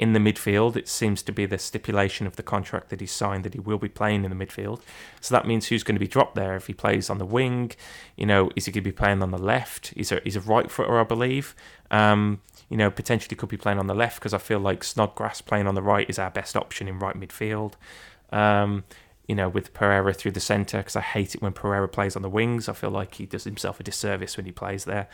in 0.00 0.14
the 0.14 0.18
midfield. 0.18 0.76
It 0.76 0.88
seems 0.88 1.22
to 1.22 1.30
be 1.30 1.44
the 1.44 1.58
stipulation 1.58 2.26
of 2.26 2.36
the 2.36 2.42
contract 2.42 2.88
that 2.88 3.02
he 3.02 3.06
signed 3.06 3.44
that 3.44 3.52
he 3.52 3.60
will 3.60 3.76
be 3.76 3.90
playing 3.90 4.24
in 4.24 4.36
the 4.36 4.46
midfield. 4.46 4.80
So 5.20 5.34
that 5.34 5.46
means 5.46 5.66
who's 5.66 5.82
going 5.82 5.94
to 5.94 6.00
be 6.00 6.08
dropped 6.08 6.34
there 6.34 6.56
if 6.56 6.68
he 6.68 6.72
plays 6.72 7.10
on 7.10 7.18
the 7.18 7.26
wing? 7.26 7.72
You 8.16 8.24
know, 8.24 8.50
is 8.56 8.64
he 8.64 8.72
going 8.72 8.82
to 8.82 8.90
be 8.90 8.96
playing 8.96 9.22
on 9.22 9.30
the 9.30 9.38
left? 9.38 9.88
He's 9.88 10.10
a 10.10 10.20
he's 10.24 10.36
a 10.36 10.40
right 10.40 10.70
footer, 10.70 10.98
I 10.98 11.04
believe. 11.04 11.54
Um, 11.90 12.40
you 12.70 12.78
know, 12.78 12.90
potentially 12.90 13.36
could 13.36 13.50
be 13.50 13.58
playing 13.58 13.78
on 13.78 13.88
the 13.88 13.94
left 13.94 14.16
because 14.16 14.32
I 14.32 14.38
feel 14.38 14.58
like 14.58 14.82
Snodgrass 14.82 15.42
playing 15.42 15.66
on 15.66 15.74
the 15.74 15.82
right 15.82 16.08
is 16.08 16.18
our 16.18 16.30
best 16.30 16.56
option 16.56 16.88
in 16.88 16.98
right 16.98 17.14
midfield. 17.14 17.74
Um, 18.32 18.84
you 19.30 19.36
know, 19.36 19.48
with 19.48 19.72
Pereira 19.72 20.12
through 20.12 20.32
the 20.32 20.40
centre 20.40 20.78
because 20.78 20.96
I 20.96 21.02
hate 21.02 21.36
it 21.36 21.40
when 21.40 21.52
Pereira 21.52 21.88
plays 21.88 22.16
on 22.16 22.22
the 22.22 22.28
wings. 22.28 22.68
I 22.68 22.72
feel 22.72 22.90
like 22.90 23.14
he 23.14 23.26
does 23.26 23.44
himself 23.44 23.78
a 23.78 23.84
disservice 23.84 24.36
when 24.36 24.44
he 24.44 24.50
plays 24.50 24.86
there. 24.86 25.06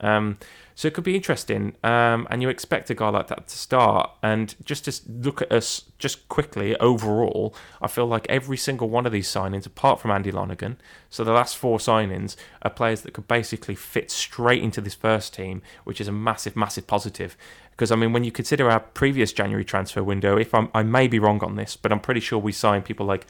Um, 0.00 0.36
so 0.74 0.88
it 0.88 0.92
could 0.92 1.04
be 1.04 1.16
interesting, 1.16 1.74
um, 1.82 2.26
and 2.30 2.42
you 2.42 2.50
expect 2.50 2.90
a 2.90 2.94
guy 2.94 3.08
like 3.08 3.28
that 3.28 3.48
to 3.48 3.56
start. 3.56 4.10
And 4.22 4.54
just 4.62 4.84
to 4.84 5.10
look 5.10 5.40
at 5.40 5.50
us 5.50 5.84
just 5.98 6.28
quickly 6.28 6.76
overall, 6.76 7.54
I 7.80 7.88
feel 7.88 8.06
like 8.06 8.26
every 8.28 8.58
single 8.58 8.90
one 8.90 9.06
of 9.06 9.12
these 9.12 9.28
signings, 9.28 9.64
apart 9.64 10.00
from 10.00 10.10
Andy 10.10 10.30
Lonergan, 10.30 10.76
so 11.08 11.24
the 11.24 11.32
last 11.32 11.56
four 11.56 11.78
signings 11.78 12.36
are 12.60 12.70
players 12.70 13.00
that 13.02 13.14
could 13.14 13.26
basically 13.26 13.74
fit 13.74 14.10
straight 14.10 14.62
into 14.62 14.82
this 14.82 14.94
first 14.94 15.32
team, 15.32 15.62
which 15.84 15.98
is 15.98 16.08
a 16.08 16.12
massive, 16.12 16.56
massive 16.56 16.86
positive. 16.86 17.38
Because 17.72 17.90
I 17.90 17.96
mean, 17.96 18.12
when 18.12 18.24
you 18.24 18.30
consider 18.30 18.70
our 18.70 18.80
previous 18.80 19.32
January 19.32 19.64
transfer 19.64 20.02
window, 20.02 20.38
if 20.38 20.54
I'm, 20.54 20.68
I 20.74 20.82
may 20.82 21.08
be 21.08 21.18
wrong 21.18 21.42
on 21.42 21.56
this, 21.56 21.76
but 21.76 21.90
I'm 21.90 22.00
pretty 22.00 22.20
sure 22.20 22.38
we 22.38 22.52
signed 22.52 22.84
people 22.84 23.06
like 23.06 23.26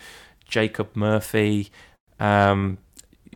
Jacob 0.46 0.90
Murphy, 0.94 1.70
um, 2.20 2.78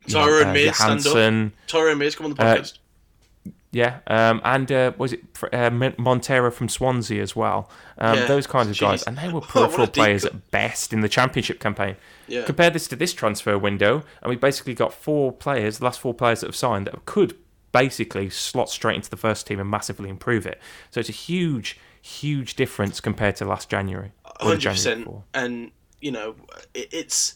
Tyrone 0.09 0.49
uh, 0.49 0.53
Mears, 0.53 0.77
Johansen, 0.77 1.53
Tyrone 1.67 1.99
Mears, 1.99 2.15
come 2.15 2.27
on 2.27 2.35
the 2.35 2.43
uh, 2.43 2.57
podcast. 2.57 2.75
Uh, 2.75 3.51
yeah, 3.73 3.99
um, 4.07 4.41
and 4.43 4.73
uh, 4.73 4.93
was 4.97 5.13
it 5.13 5.21
uh, 5.53 5.71
Montero 5.99 6.51
from 6.51 6.69
Swansea 6.69 7.21
as 7.21 7.37
well? 7.37 7.71
Um, 7.99 8.17
yeah. 8.17 8.27
Those 8.27 8.47
kinds 8.47 8.71
of 8.71 8.77
Jeez. 8.77 8.81
guys, 8.81 9.03
and 9.03 9.19
they 9.19 9.29
were 9.29 9.41
peripheral 9.43 9.87
players 9.87 10.25
at 10.25 10.51
best 10.51 10.93
in 10.93 11.01
the 11.01 11.09
championship 11.09 11.61
campaign. 11.61 11.97
Yeah. 12.27 12.45
Compare 12.45 12.71
this 12.71 12.89
to 12.89 12.97
this 12.97 13.13
transfer 13.13 13.59
window, 13.59 14.03
and 14.23 14.31
we 14.31 14.37
basically 14.37 14.75
got 14.75 14.95
four 14.95 15.31
players, 15.31 15.79
the 15.79 15.85
last 15.85 16.01
four 16.01 16.15
players 16.15 16.41
that 16.41 16.47
have 16.47 16.57
signed, 16.57 16.87
that 16.87 17.05
could 17.05 17.37
basically 17.77 18.31
slot 18.31 18.71
straight 18.71 18.97
into 18.97 19.11
the 19.11 19.17
first 19.17 19.47
team 19.47 19.61
and 19.61 19.71
massively 19.71 20.09
improve 20.09 20.47
it. 20.47 20.61
So 20.91 21.01
it's 21.01 21.09
a 21.09 21.13
huge, 21.13 21.79
huge 22.01 22.55
difference 22.55 23.01
compared 23.01 23.37
to 23.37 23.45
last 23.45 23.69
January. 23.69 24.13
Hundred 24.41 24.71
percent, 24.71 25.09
and 25.35 25.71
you 26.01 26.11
know, 26.11 26.37
it, 26.75 26.89
it's 26.93 27.35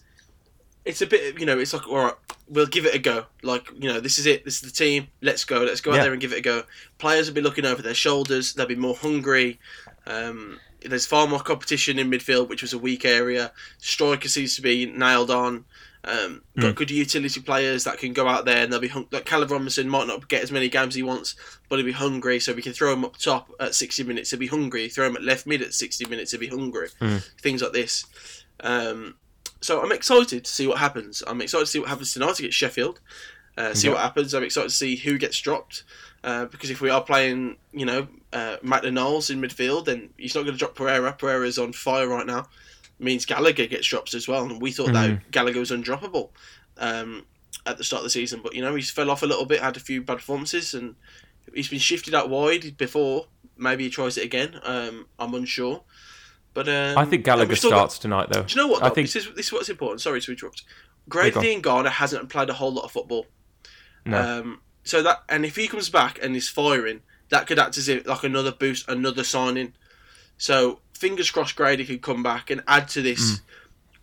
it's 0.85 1.03
a 1.03 1.07
bit, 1.07 1.39
you 1.39 1.47
know, 1.47 1.59
it's 1.59 1.73
like, 1.73 1.87
all 1.89 1.97
right, 1.97 2.15
we'll 2.49 2.67
give 2.67 2.87
it 2.87 2.95
a 2.95 2.99
go. 2.99 3.27
Like, 3.43 3.69
you 3.79 3.89
know, 3.89 4.01
this 4.01 4.19
is 4.19 4.27
it. 4.27 4.45
This 4.45 4.63
is 4.63 4.73
the 4.73 4.77
team. 4.85 5.09
Let's 5.21 5.45
go. 5.45 5.61
Let's 5.61 5.81
go 5.81 5.93
yeah. 5.93 5.99
out 5.99 6.03
there 6.05 6.13
and 6.13 6.21
give 6.21 6.33
it 6.33 6.39
a 6.39 6.43
go. 6.43 6.63
Players 6.99 7.29
will 7.29 7.35
be 7.35 7.43
looking 7.43 7.67
over 7.67 7.83
their 7.83 7.95
shoulders. 7.95 8.55
They'll 8.55 8.67
be 8.67 8.75
more 8.75 8.97
hungry. 8.97 9.59
Um, 10.07 10.59
there's 10.83 11.07
far 11.07 11.27
more 11.27 11.41
competition 11.41 11.99
in 11.99 12.11
midfield, 12.11 12.49
which 12.49 12.63
was 12.63 12.73
a 12.73 12.79
weak 12.79 13.05
area. 13.05 13.53
Striker 13.79 14.29
seems 14.29 14.57
to 14.57 14.63
be 14.63 14.87
nailed 14.87 15.31
on. 15.31 15.65
Um, 16.03 16.43
mm. 16.57 16.63
Got 16.63 16.77
good 16.77 16.91
utility 16.91 17.41
players 17.41 17.85
that 17.85 17.99
can 17.99 18.13
go 18.13 18.27
out 18.27 18.47
there 18.47 18.63
and 18.63 18.73
they'll 18.73 18.81
be 18.81 18.89
hung- 18.89 19.09
like 19.11 19.27
Callum 19.27 19.49
Robinson 19.49 19.89
might 19.89 20.07
not 20.07 20.29
get 20.29 20.43
as 20.43 20.51
many 20.51 20.69
games 20.69 20.95
he 20.95 21.03
wants, 21.03 21.35
but 21.69 21.77
he'll 21.77 21.85
be 21.85 21.93
hungry. 21.93 22.41
So 22.41 22.55
we 22.55 22.63
can 22.63 22.73
throw 22.73 22.93
him 22.93 23.05
up 23.05 23.19
top 23.19 23.51
at 23.61 23.75
60 23.75 24.05
minutes. 24.05 24.31
He'll 24.31 24.41
be 24.41 24.47
hungry. 24.47 24.89
Throw 24.89 25.07
him 25.07 25.17
at 25.17 25.23
left 25.23 25.47
mid 25.47 25.63
at 25.63 25.75
60 25.75 26.07
minutes. 26.07 26.31
He'll 26.31 26.41
be 26.41 26.49
hungry. 26.49 26.89
Mm. 27.01 27.23
Things 27.41 27.63
like 27.63 27.73
this. 27.73 28.07
Um, 28.61 29.17
so 29.61 29.83
I'm 29.83 29.93
excited 29.93 30.45
to 30.45 30.51
see 30.51 30.67
what 30.67 30.79
happens. 30.79 31.23
I'm 31.27 31.41
excited 31.43 31.67
to 31.67 31.71
see 31.71 31.79
what 31.81 31.89
happens 31.89 32.15
tonight 32.15 32.39
against 32.39 32.57
Sheffield. 32.57 33.01
Uh, 33.59 33.75
see 33.75 33.91
what 33.91 33.99
happens. 33.99 34.33
I'm 34.33 34.43
excited 34.43 34.71
to 34.71 34.75
see 34.75 34.97
who 34.97 35.19
gets 35.19 35.39
dropped. 35.39 35.85
Uh, 36.25 36.47
because 36.47 36.71
if 36.71 36.81
we 36.81 36.89
are 36.89 37.03
playing, 37.03 37.57
you 37.73 37.85
know, 37.85 38.07
uh, 38.33 38.57
Maitland-Niles 38.63 39.31
in 39.31 39.41
midfield, 39.41 39.87
then 39.87 40.11
he's 40.17 40.35
not 40.35 40.43
going 40.43 40.55
to 40.55 40.59
drop 40.59 40.75
Pereira. 40.75 41.13
Pereira's 41.13 41.59
on 41.59 41.73
fire 41.73 42.09
right 42.09 42.27
now. 42.27 42.47
Means 43.01 43.25
Gallagher 43.25 43.67
gets 43.67 43.87
dropped 43.87 44.15
as 44.15 44.29
well, 44.29 44.45
and 44.45 44.61
we 44.61 44.73
thought 44.73 44.89
mm-hmm. 44.89 45.15
that 45.15 45.31
Gallagher 45.31 45.61
was 45.61 45.71
undroppable 45.71 46.31
um, 46.77 47.25
at 47.67 47.79
the 47.79 47.85
start 47.85 48.01
of 48.01 48.05
the 48.05 48.11
season. 48.11 48.41
But 48.43 48.55
you 48.55 48.63
know, 48.63 48.75
he's 48.75 48.91
fell 48.91 49.11
off 49.11 49.23
a 49.23 49.27
little 49.27 49.47
bit, 49.47 49.61
had 49.61 49.77
a 49.77 49.81
few 49.81 50.03
bad 50.03 50.19
performances, 50.19 50.75
and 50.75 50.97
he's 51.55 51.69
been 51.69 51.79
shifted 51.79 52.15
out 52.15 52.29
wide 52.29 52.77
before. 52.77 53.27
Maybe 53.57 53.85
he 53.85 53.91
tries 53.91 54.19
it 54.19 54.25
again. 54.25 54.61
Um, 54.65 55.07
I'm 55.19 55.35
unsure. 55.35 55.83
But 56.53 56.69
um, 56.69 56.99
I 56.99 57.05
think 57.05 57.25
Gallagher 57.25 57.57
starts 57.57 57.97
got, 57.97 58.03
tonight, 58.03 58.29
though. 58.31 58.43
Do 58.43 58.55
you 58.55 58.61
know 58.61 58.69
what? 58.69 58.81
Though? 58.81 58.87
I 58.87 58.91
think 58.91 59.11
this 59.11 59.25
is 59.25 59.35
this 59.35 59.47
is 59.47 59.53
what's 59.53 59.69
important. 59.69 60.01
Sorry 60.01 60.21
to 60.21 60.31
interrupt. 60.33 60.65
Grady 61.09 61.37
Diangana 61.37 61.89
hasn't 61.89 62.29
played 62.29 62.51
a 62.51 62.55
whole 62.55 62.73
lot 62.73 62.85
of 62.85 62.93
football. 62.93 63.27
No. 64.05 64.41
Um, 64.41 64.61
so 64.83 65.03
that 65.03 65.23
and 65.29 65.45
if 65.45 65.57
he 65.57 65.69
comes 65.69 65.89
back 65.89 66.19
and 66.23 66.35
is 66.35 66.49
firing, 66.49 67.03
that 67.29 67.47
could 67.47 67.59
act 67.59 67.77
as 67.79 67.89
if 67.89 68.07
like 68.07 68.25
another 68.25 68.53
boost, 68.53 68.89
another 68.89 69.25
signing. 69.25 69.75
So 70.39 70.81
fingers 71.01 71.31
crossed, 71.31 71.57
Grady 71.57 71.85
could 71.85 72.03
come 72.03 72.23
back 72.23 72.51
and 72.51 72.63
add 72.69 72.89
to 72.89 73.03
this 73.03 73.41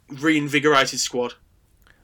mm. 0.10 0.24
reinvigorated 0.24 1.00
squad. 1.00 1.36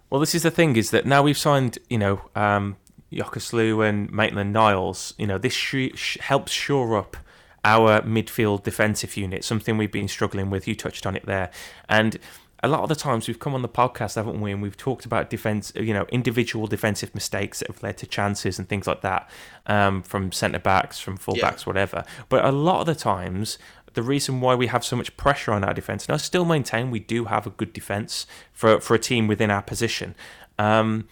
Well, 0.10 0.20
this 0.20 0.36
is 0.36 0.44
the 0.44 0.52
thing: 0.52 0.76
is 0.76 0.92
that 0.92 1.06
now 1.06 1.24
we've 1.24 1.38
signed, 1.38 1.80
you 1.90 1.98
know, 1.98 2.22
um, 2.36 2.78
Yokuslu 3.12 3.88
and 3.88 4.12
Maitland 4.12 4.54
Niles. 4.54 5.16
You 5.18 5.28
know, 5.28 5.40
this 5.40 5.54
sh- 5.54 5.96
sh- 5.96 6.18
helps 6.20 6.52
shore 6.52 6.96
up 6.96 7.18
our 7.66 8.02
midfield 8.02 8.64
defensive 8.64 9.18
unit, 9.18 9.44
something 9.44 9.78
we've 9.78 9.92
been 9.92 10.08
struggling 10.08 10.50
with. 10.50 10.68
You 10.68 10.76
touched 10.76 11.08
on 11.08 11.16
it 11.16 11.26
there, 11.26 11.50
and 11.90 12.20
a 12.64 12.70
lot 12.70 12.82
of 12.82 12.90
the 12.90 12.96
times 12.96 13.28
we've 13.28 13.40
come 13.40 13.54
on 13.54 13.62
the 13.62 13.70
podcast, 13.70 14.16
haven't 14.16 14.40
we? 14.40 14.52
And 14.52 14.62
we've 14.62 14.78
talked 14.78 15.06
about 15.06 15.30
defense, 15.30 15.74
you 15.76 15.94
know, 15.94 16.06
individual 16.10 16.66
defensive 16.66 17.14
mistakes 17.14 17.60
that 17.60 17.68
have 17.68 17.84
led 17.84 17.98
to 17.98 18.08
chances 18.08 18.58
and 18.58 18.70
things 18.70 18.88
like 18.88 19.02
that 19.02 19.30
um, 19.68 20.02
from 20.02 20.32
centre 20.32 20.60
backs, 20.60 20.98
from 20.98 21.18
full 21.18 21.36
backs, 21.36 21.64
yeah. 21.64 21.70
whatever. 21.70 22.06
But 22.30 22.46
a 22.46 22.54
lot 22.54 22.80
of 22.80 22.86
the 22.86 22.96
times, 22.96 23.58
the 23.94 24.04
reason 24.04 24.42
why 24.42 24.56
we 24.56 24.68
have 24.68 24.84
so 24.84 24.96
much 24.96 25.16
pressure 25.18 25.52
on 25.52 25.64
our 25.64 25.74
defence, 25.74 26.06
and 26.06 26.14
I 26.14 26.18
still 26.18 26.46
maintain 26.46 26.92
we 26.92 27.00
do 27.00 27.26
have 27.26 27.46
a 27.48 27.52
good 27.52 27.74
defence 27.74 28.26
for 28.52 28.80
for 28.80 28.96
a 28.96 29.00
team 29.00 29.28
within 29.28 29.52
our 29.52 29.62
position. 29.62 30.16
Um, 30.60 31.08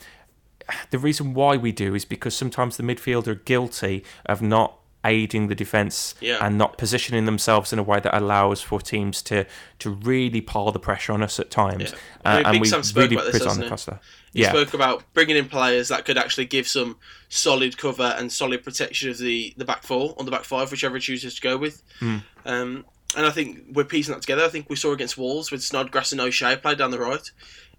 the 0.90 1.00
reason 1.00 1.34
why 1.34 1.58
we 1.58 1.72
do 1.72 1.96
is 1.96 2.06
because 2.06 2.36
sometimes 2.36 2.78
the 2.78 2.84
midfield 2.84 3.28
are 3.28 3.36
guilty 3.36 4.04
of 4.26 4.42
not 4.42 4.78
aiding 5.04 5.48
the 5.48 5.56
defence 5.56 6.14
yeah. 6.22 6.38
and 6.46 6.58
not 6.58 6.78
positioning 6.78 7.26
themselves 7.26 7.74
in 7.74 7.80
a 7.80 7.84
way 7.84 8.00
that 8.00 8.16
allows 8.16 8.62
for 8.62 8.80
teams 8.80 9.22
to 9.24 9.46
to 9.80 9.90
really 9.90 10.42
pile 10.42 10.72
the 10.72 10.80
pressure 10.80 11.12
on 11.12 11.24
us 11.24 11.40
at 11.40 11.50
times. 11.50 11.92
Yeah. 11.92 11.98
Uh, 12.24 12.44
and 12.46 12.62
we 12.62 12.70
really 12.96 13.16
press 13.16 13.42
on 13.42 13.60
the 13.60 13.68
Costa. 13.68 14.00
He 14.34 14.42
yeah. 14.42 14.50
spoke 14.50 14.74
about 14.74 15.04
bringing 15.14 15.36
in 15.36 15.50
players 15.50 15.90
that 15.90 16.06
could 16.06 16.18
actually 16.18 16.46
give 16.46 16.68
some 16.68 16.98
solid 17.30 17.78
cover 17.78 18.16
and 18.18 18.32
solid 18.32 18.64
protection 18.64 19.10
of 19.10 19.18
the, 19.18 19.54
the 19.58 19.66
back 19.66 19.84
four 19.84 20.16
on 20.18 20.26
the 20.26 20.32
back 20.32 20.44
five, 20.44 20.72
whichever 20.72 21.00
chooses 21.00 21.36
to 21.36 21.42
go 21.42 21.58
with. 21.58 21.84
Mm. 22.00 22.24
Um, 22.46 22.86
and 23.16 23.26
I 23.26 23.30
think 23.30 23.66
we're 23.74 23.84
piecing 23.84 24.14
that 24.14 24.22
together. 24.22 24.44
I 24.44 24.50
think 24.50 24.70
we 24.70 24.76
saw 24.76 24.94
against 24.94 25.18
Wolves 25.18 25.52
with 25.52 25.64
Snodgrass 25.64 26.12
and 26.12 26.22
O'Shea 26.22 26.56
played 26.56 26.78
down 26.78 26.92
the 26.92 27.00
right. 27.00 27.30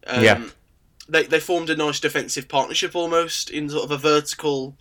Um, 0.07 0.25
yeah. 0.25 0.45
They, 1.09 1.25
they 1.25 1.41
formed 1.41 1.71
a 1.71 1.77
nice 1.77 2.01
defensive 2.01 2.49
partnership 2.49 2.95
almost 2.95 3.51
in 3.51 3.69
sort 3.71 3.85
of 3.85 3.91
a 3.91 3.99
vertical 3.99 4.77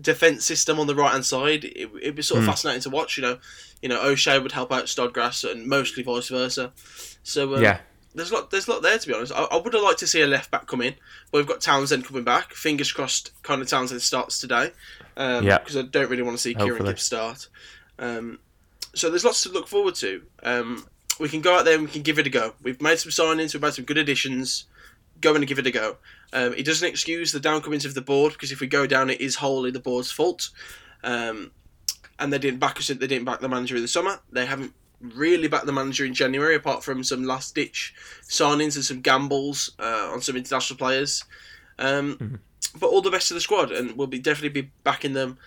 defense 0.00 0.44
system 0.44 0.78
on 0.78 0.86
the 0.86 0.94
right 0.94 1.12
hand 1.12 1.24
side. 1.24 1.64
It, 1.64 1.90
it 2.02 2.16
was 2.16 2.28
sort 2.28 2.38
of 2.38 2.44
mm. 2.44 2.48
fascinating 2.48 2.82
to 2.82 2.90
watch. 2.90 3.16
You 3.16 3.22
know, 3.22 3.38
you 3.82 3.88
know 3.88 4.02
O'Shea 4.02 4.38
would 4.38 4.52
help 4.52 4.72
out 4.72 4.88
Snodgrass 4.88 5.44
and 5.44 5.66
mostly 5.66 6.02
vice 6.02 6.28
versa. 6.28 6.72
So 7.22 7.56
um, 7.56 7.62
yeah, 7.62 7.80
there's 8.14 8.30
a 8.30 8.34
lot 8.34 8.50
there's 8.50 8.68
a 8.68 8.72
lot 8.72 8.82
there 8.82 8.98
to 8.98 9.06
be 9.06 9.14
honest. 9.14 9.32
I, 9.32 9.44
I 9.44 9.56
would 9.56 9.72
have 9.72 9.82
liked 9.82 10.00
to 10.00 10.06
see 10.06 10.22
a 10.22 10.26
left 10.26 10.50
back 10.50 10.66
come 10.66 10.82
in, 10.82 10.94
but 11.30 11.38
we've 11.38 11.46
got 11.46 11.60
Townsend 11.60 12.04
coming 12.04 12.24
back. 12.24 12.52
Fingers 12.52 12.92
crossed, 12.92 13.30
kind 13.42 13.62
of 13.62 13.68
Townsend 13.68 14.02
starts 14.02 14.38
today. 14.38 14.72
Um, 15.16 15.44
yeah, 15.44 15.58
because 15.58 15.76
I 15.76 15.82
don't 15.82 16.10
really 16.10 16.22
want 16.22 16.36
to 16.36 16.42
see 16.42 16.52
Hopefully. 16.52 16.70
Kieran 16.78 16.86
Gibbs 16.86 17.02
start. 17.02 17.48
Um, 17.98 18.38
so 18.96 19.10
there's 19.10 19.24
lots 19.24 19.42
to 19.44 19.50
look 19.50 19.68
forward 19.68 19.94
to. 19.96 20.22
Um, 20.42 20.86
we 21.20 21.28
can 21.28 21.40
go 21.40 21.56
out 21.56 21.64
there 21.64 21.74
and 21.74 21.84
we 21.84 21.90
can 21.90 22.02
give 22.02 22.18
it 22.18 22.26
a 22.26 22.30
go. 22.30 22.54
We've 22.62 22.80
made 22.80 22.98
some 22.98 23.10
signings, 23.10 23.54
we've 23.54 23.62
made 23.62 23.74
some 23.74 23.84
good 23.84 23.98
additions. 23.98 24.64
Go 25.20 25.34
and 25.34 25.46
give 25.46 25.58
it 25.58 25.66
a 25.66 25.70
go. 25.70 25.96
Um, 26.34 26.52
it 26.54 26.66
doesn't 26.66 26.86
excuse 26.86 27.32
the 27.32 27.40
downcomings 27.40 27.86
of 27.86 27.94
the 27.94 28.02
board 28.02 28.34
because 28.34 28.52
if 28.52 28.60
we 28.60 28.66
go 28.66 28.86
down, 28.86 29.08
it 29.08 29.20
is 29.20 29.36
wholly 29.36 29.70
the 29.70 29.80
board's 29.80 30.10
fault. 30.10 30.50
Um, 31.02 31.52
and 32.18 32.32
they 32.32 32.38
didn't 32.38 32.60
back 32.60 32.78
us. 32.78 32.88
They 32.88 32.94
didn't 32.94 33.24
back 33.24 33.40
the 33.40 33.48
manager 33.48 33.76
in 33.76 33.82
the 33.82 33.88
summer. 33.88 34.18
They 34.30 34.44
haven't 34.44 34.74
really 35.00 35.48
backed 35.48 35.66
the 35.66 35.72
manager 35.72 36.04
in 36.04 36.14
January, 36.14 36.54
apart 36.54 36.82
from 36.82 37.04
some 37.04 37.24
last 37.24 37.54
ditch 37.54 37.94
signings 38.22 38.76
and 38.76 38.84
some 38.84 39.00
gambles 39.00 39.72
uh, 39.78 40.10
on 40.12 40.20
some 40.20 40.36
international 40.36 40.78
players. 40.78 41.24
Um, 41.78 42.16
mm-hmm. 42.16 42.34
But 42.78 42.88
all 42.88 43.02
the 43.02 43.10
best 43.10 43.28
to 43.28 43.34
the 43.34 43.40
squad, 43.40 43.70
and 43.70 43.96
we'll 43.96 44.06
be 44.06 44.18
definitely 44.18 44.62
be 44.62 44.70
backing 44.84 45.14
them. 45.14 45.38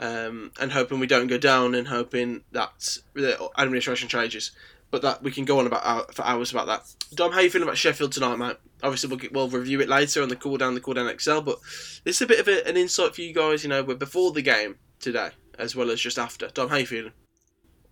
Um, 0.00 0.50
and 0.58 0.72
hoping 0.72 0.98
we 0.98 1.06
don't 1.06 1.26
go 1.26 1.36
down, 1.36 1.74
and 1.74 1.86
hoping 1.86 2.42
that 2.52 2.98
the 3.12 3.50
administration 3.58 4.08
changes 4.08 4.50
but 4.90 5.02
that 5.02 5.22
we 5.22 5.30
can 5.30 5.44
go 5.44 5.58
on 5.58 5.66
about 5.66 6.14
for 6.14 6.24
hours 6.24 6.50
about 6.50 6.66
that. 6.66 6.82
Dom, 7.14 7.32
how 7.32 7.40
you 7.40 7.50
feeling 7.50 7.66
about 7.66 7.78
Sheffield 7.78 8.12
tonight, 8.12 8.36
mate? 8.36 8.56
Obviously, 8.82 9.08
we'll, 9.08 9.18
get, 9.18 9.32
we'll 9.32 9.48
review 9.48 9.80
it 9.80 9.88
later 9.88 10.22
on 10.22 10.28
the 10.28 10.36
cool 10.36 10.56
down, 10.56 10.74
the 10.74 10.80
cool 10.80 10.94
down 10.94 11.18
XL. 11.18 11.40
But 11.40 11.58
this 12.04 12.16
is 12.16 12.22
a 12.22 12.26
bit 12.26 12.40
of 12.40 12.48
a, 12.48 12.66
an 12.66 12.76
insight 12.76 13.14
for 13.14 13.22
you 13.22 13.32
guys. 13.32 13.62
You 13.62 13.68
know, 13.70 13.82
we're 13.82 13.94
before 13.94 14.32
the 14.32 14.42
game 14.42 14.76
today, 14.98 15.30
as 15.58 15.76
well 15.76 15.90
as 15.90 16.00
just 16.00 16.18
after. 16.18 16.48
Dom, 16.48 16.68
how 16.68 16.76
you 16.76 16.86
feeling? 16.86 17.12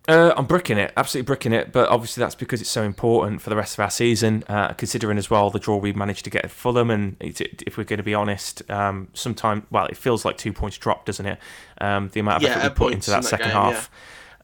Uh, 0.09 0.33
I'm 0.35 0.45
bricking 0.45 0.79
it, 0.79 0.91
absolutely 0.97 1.27
bricking 1.27 1.53
it. 1.53 1.71
But 1.71 1.87
obviously, 1.89 2.21
that's 2.21 2.33
because 2.33 2.61
it's 2.61 2.69
so 2.69 2.81
important 2.81 3.43
for 3.43 3.51
the 3.51 3.55
rest 3.55 3.75
of 3.75 3.81
our 3.81 3.91
season. 3.91 4.43
Uh, 4.49 4.73
considering 4.73 5.19
as 5.19 5.29
well 5.29 5.51
the 5.51 5.59
draw 5.59 5.77
we 5.77 5.93
managed 5.93 6.23
to 6.23 6.31
get 6.31 6.43
at 6.43 6.49
Fulham, 6.49 6.89
and 6.89 7.15
if 7.19 7.77
we're 7.77 7.83
going 7.83 7.97
to 7.97 8.03
be 8.03 8.15
honest, 8.15 8.67
um, 8.71 9.09
sometime 9.13 9.67
well, 9.69 9.85
it 9.85 9.97
feels 9.97 10.25
like 10.25 10.35
two 10.35 10.51
points 10.51 10.79
dropped, 10.79 11.05
doesn't 11.05 11.27
it? 11.27 11.37
Um, 11.79 12.09
the 12.09 12.21
amount 12.21 12.37
of 12.37 12.41
yeah, 12.43 12.57
effort 12.57 12.69
we 12.71 12.75
put 12.75 12.93
into 12.93 13.11
that, 13.11 13.17
in 13.17 13.21
that 13.21 13.29
second 13.29 13.45
game, 13.47 13.55
half. 13.55 13.91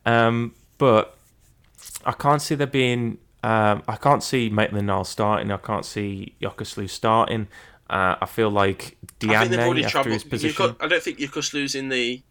Yeah. 0.05 0.27
Um, 0.27 0.53
but 0.77 1.17
I 2.05 2.11
can't 2.11 2.41
see 2.41 2.53
there 2.53 2.67
being. 2.67 3.17
Um, 3.43 3.81
I 3.87 3.95
can't 3.95 4.21
see 4.23 4.49
Maitland 4.49 4.85
Niles 4.85 5.09
starting. 5.09 5.51
I 5.51 5.57
can't 5.57 5.85
see 5.85 6.35
Yokuslu 6.41 6.87
starting. 6.89 7.47
Uh, 7.89 8.15
I 8.21 8.25
feel 8.27 8.49
like 8.49 8.97
Diagne 9.19 9.83
after 9.83 10.09
his 10.09 10.23
position. 10.23 10.67
Got, 10.67 10.83
I 10.83 10.87
don't 10.87 11.01
think 11.01 11.17
Yokuslu's 11.17 11.73
in 11.73 11.89
the. 11.89 12.21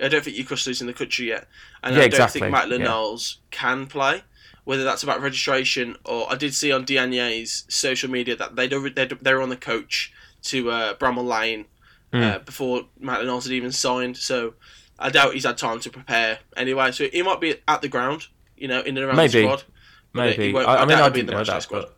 I 0.00 0.08
don't 0.08 0.24
think 0.24 0.36
Yokuslu's 0.36 0.80
in 0.80 0.86
the 0.86 0.92
country 0.92 1.28
yet, 1.28 1.48
and 1.82 1.94
yeah, 1.94 2.02
I 2.02 2.04
don't 2.04 2.12
exactly. 2.12 2.40
think 2.40 2.52
Maitland 2.52 2.82
yeah. 2.82 2.88
Niles 2.88 3.38
can 3.50 3.86
play. 3.86 4.22
Whether 4.64 4.82
that's 4.82 5.04
about 5.04 5.20
registration 5.20 5.96
or 6.04 6.26
I 6.28 6.34
did 6.34 6.52
see 6.52 6.72
on 6.72 6.84
Diagne's 6.84 7.64
social 7.68 8.10
media 8.10 8.34
that 8.34 8.56
they 8.56 8.66
they're, 8.66 9.40
on 9.40 9.48
the 9.48 9.56
coach 9.56 10.12
to 10.42 10.70
uh, 10.72 10.94
Bramall 10.94 11.24
Lane 11.24 11.66
mm. 12.12 12.20
uh, 12.20 12.38
before 12.40 12.86
Maitland 12.98 13.28
Niles 13.28 13.44
had 13.44 13.52
even 13.52 13.70
signed. 13.70 14.16
So 14.16 14.54
I 14.98 15.10
doubt 15.10 15.34
he's 15.34 15.44
had 15.44 15.56
time 15.56 15.78
to 15.78 15.90
prepare 15.90 16.40
anyway. 16.56 16.90
So 16.90 17.06
he 17.08 17.22
might 17.22 17.40
be 17.40 17.54
at 17.68 17.80
the 17.80 17.88
ground 17.88 18.26
you 18.56 18.68
know, 18.68 18.80
in 18.80 18.96
and 18.96 19.06
around 19.06 19.16
Maybe. 19.16 19.42
the 19.42 19.56
squad. 19.56 19.64
Maybe. 20.12 20.56
I, 20.56 20.76
I, 20.76 20.84
mean, 20.86 20.98
I 20.98 21.08
didn't 21.08 21.30
know 21.30 21.44
that, 21.44 21.62
squad. 21.62 21.82
but 21.82 21.96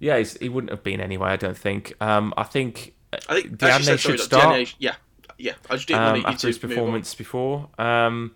yeah, 0.00 0.18
he 0.18 0.48
wouldn't 0.48 0.70
have 0.70 0.82
been 0.82 1.00
anyway. 1.00 1.30
I 1.30 1.36
don't 1.36 1.56
think. 1.56 1.94
Um, 2.00 2.34
I 2.36 2.42
think. 2.42 2.94
I 3.28 3.40
think 3.40 3.58
Diagne 3.58 3.84
should 3.84 4.00
sorry, 4.00 4.18
start. 4.18 4.42
Diagne, 4.44 4.72
yeah, 4.78 4.96
yeah. 5.38 5.52
I 5.68 5.76
just 5.76 5.88
didn't 5.88 6.02
um, 6.02 6.12
want 6.22 6.26
after 6.26 6.46
his 6.46 6.58
performance 6.58 7.14
before. 7.14 7.68
Um, 7.78 8.32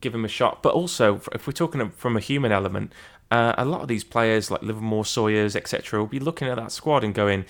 give 0.00 0.14
him 0.14 0.24
a 0.24 0.28
shot. 0.28 0.62
But 0.62 0.74
also, 0.74 1.20
if 1.32 1.46
we're 1.46 1.52
talking 1.52 1.90
from 1.90 2.16
a 2.16 2.20
human 2.20 2.52
element, 2.52 2.92
uh, 3.30 3.54
a 3.58 3.64
lot 3.64 3.80
of 3.80 3.88
these 3.88 4.04
players 4.04 4.50
like 4.50 4.62
Livermore, 4.62 5.04
Sawyers, 5.04 5.56
etc., 5.56 5.98
will 5.98 6.06
be 6.06 6.20
looking 6.20 6.46
at 6.46 6.56
that 6.56 6.70
squad 6.70 7.02
and 7.02 7.14
going, 7.14 7.46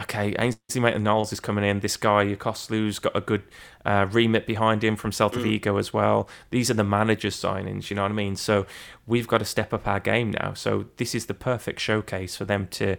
okay, 0.00 0.34
Ainsley 0.38 0.80
Maitland 0.80 1.04
Niles 1.04 1.32
is 1.32 1.40
coming 1.40 1.64
in. 1.64 1.80
This 1.80 1.96
guy, 1.96 2.24
Yokuslu's 2.24 2.98
got 2.98 3.14
a 3.14 3.20
good 3.20 3.42
uh, 3.84 4.06
remit 4.10 4.46
behind 4.46 4.82
him 4.82 4.96
from 4.96 5.10
Celta 5.10 5.34
mm. 5.34 5.42
Vigo 5.42 5.76
as 5.76 5.92
well. 5.92 6.28
These 6.50 6.70
are 6.70 6.74
the 6.74 6.84
manager's 6.84 7.36
signings, 7.36 7.90
you 7.90 7.96
know 7.96 8.02
what 8.02 8.10
I 8.10 8.14
mean? 8.14 8.34
So 8.34 8.66
we've 9.06 9.28
got 9.28 9.38
to 9.38 9.44
step 9.44 9.72
up 9.72 9.86
our 9.86 10.00
game 10.00 10.32
now. 10.32 10.54
So 10.54 10.86
this 10.96 11.14
is 11.14 11.26
the 11.26 11.34
perfect 11.34 11.80
showcase 11.80 12.34
for 12.34 12.44
them 12.44 12.66
to 12.72 12.96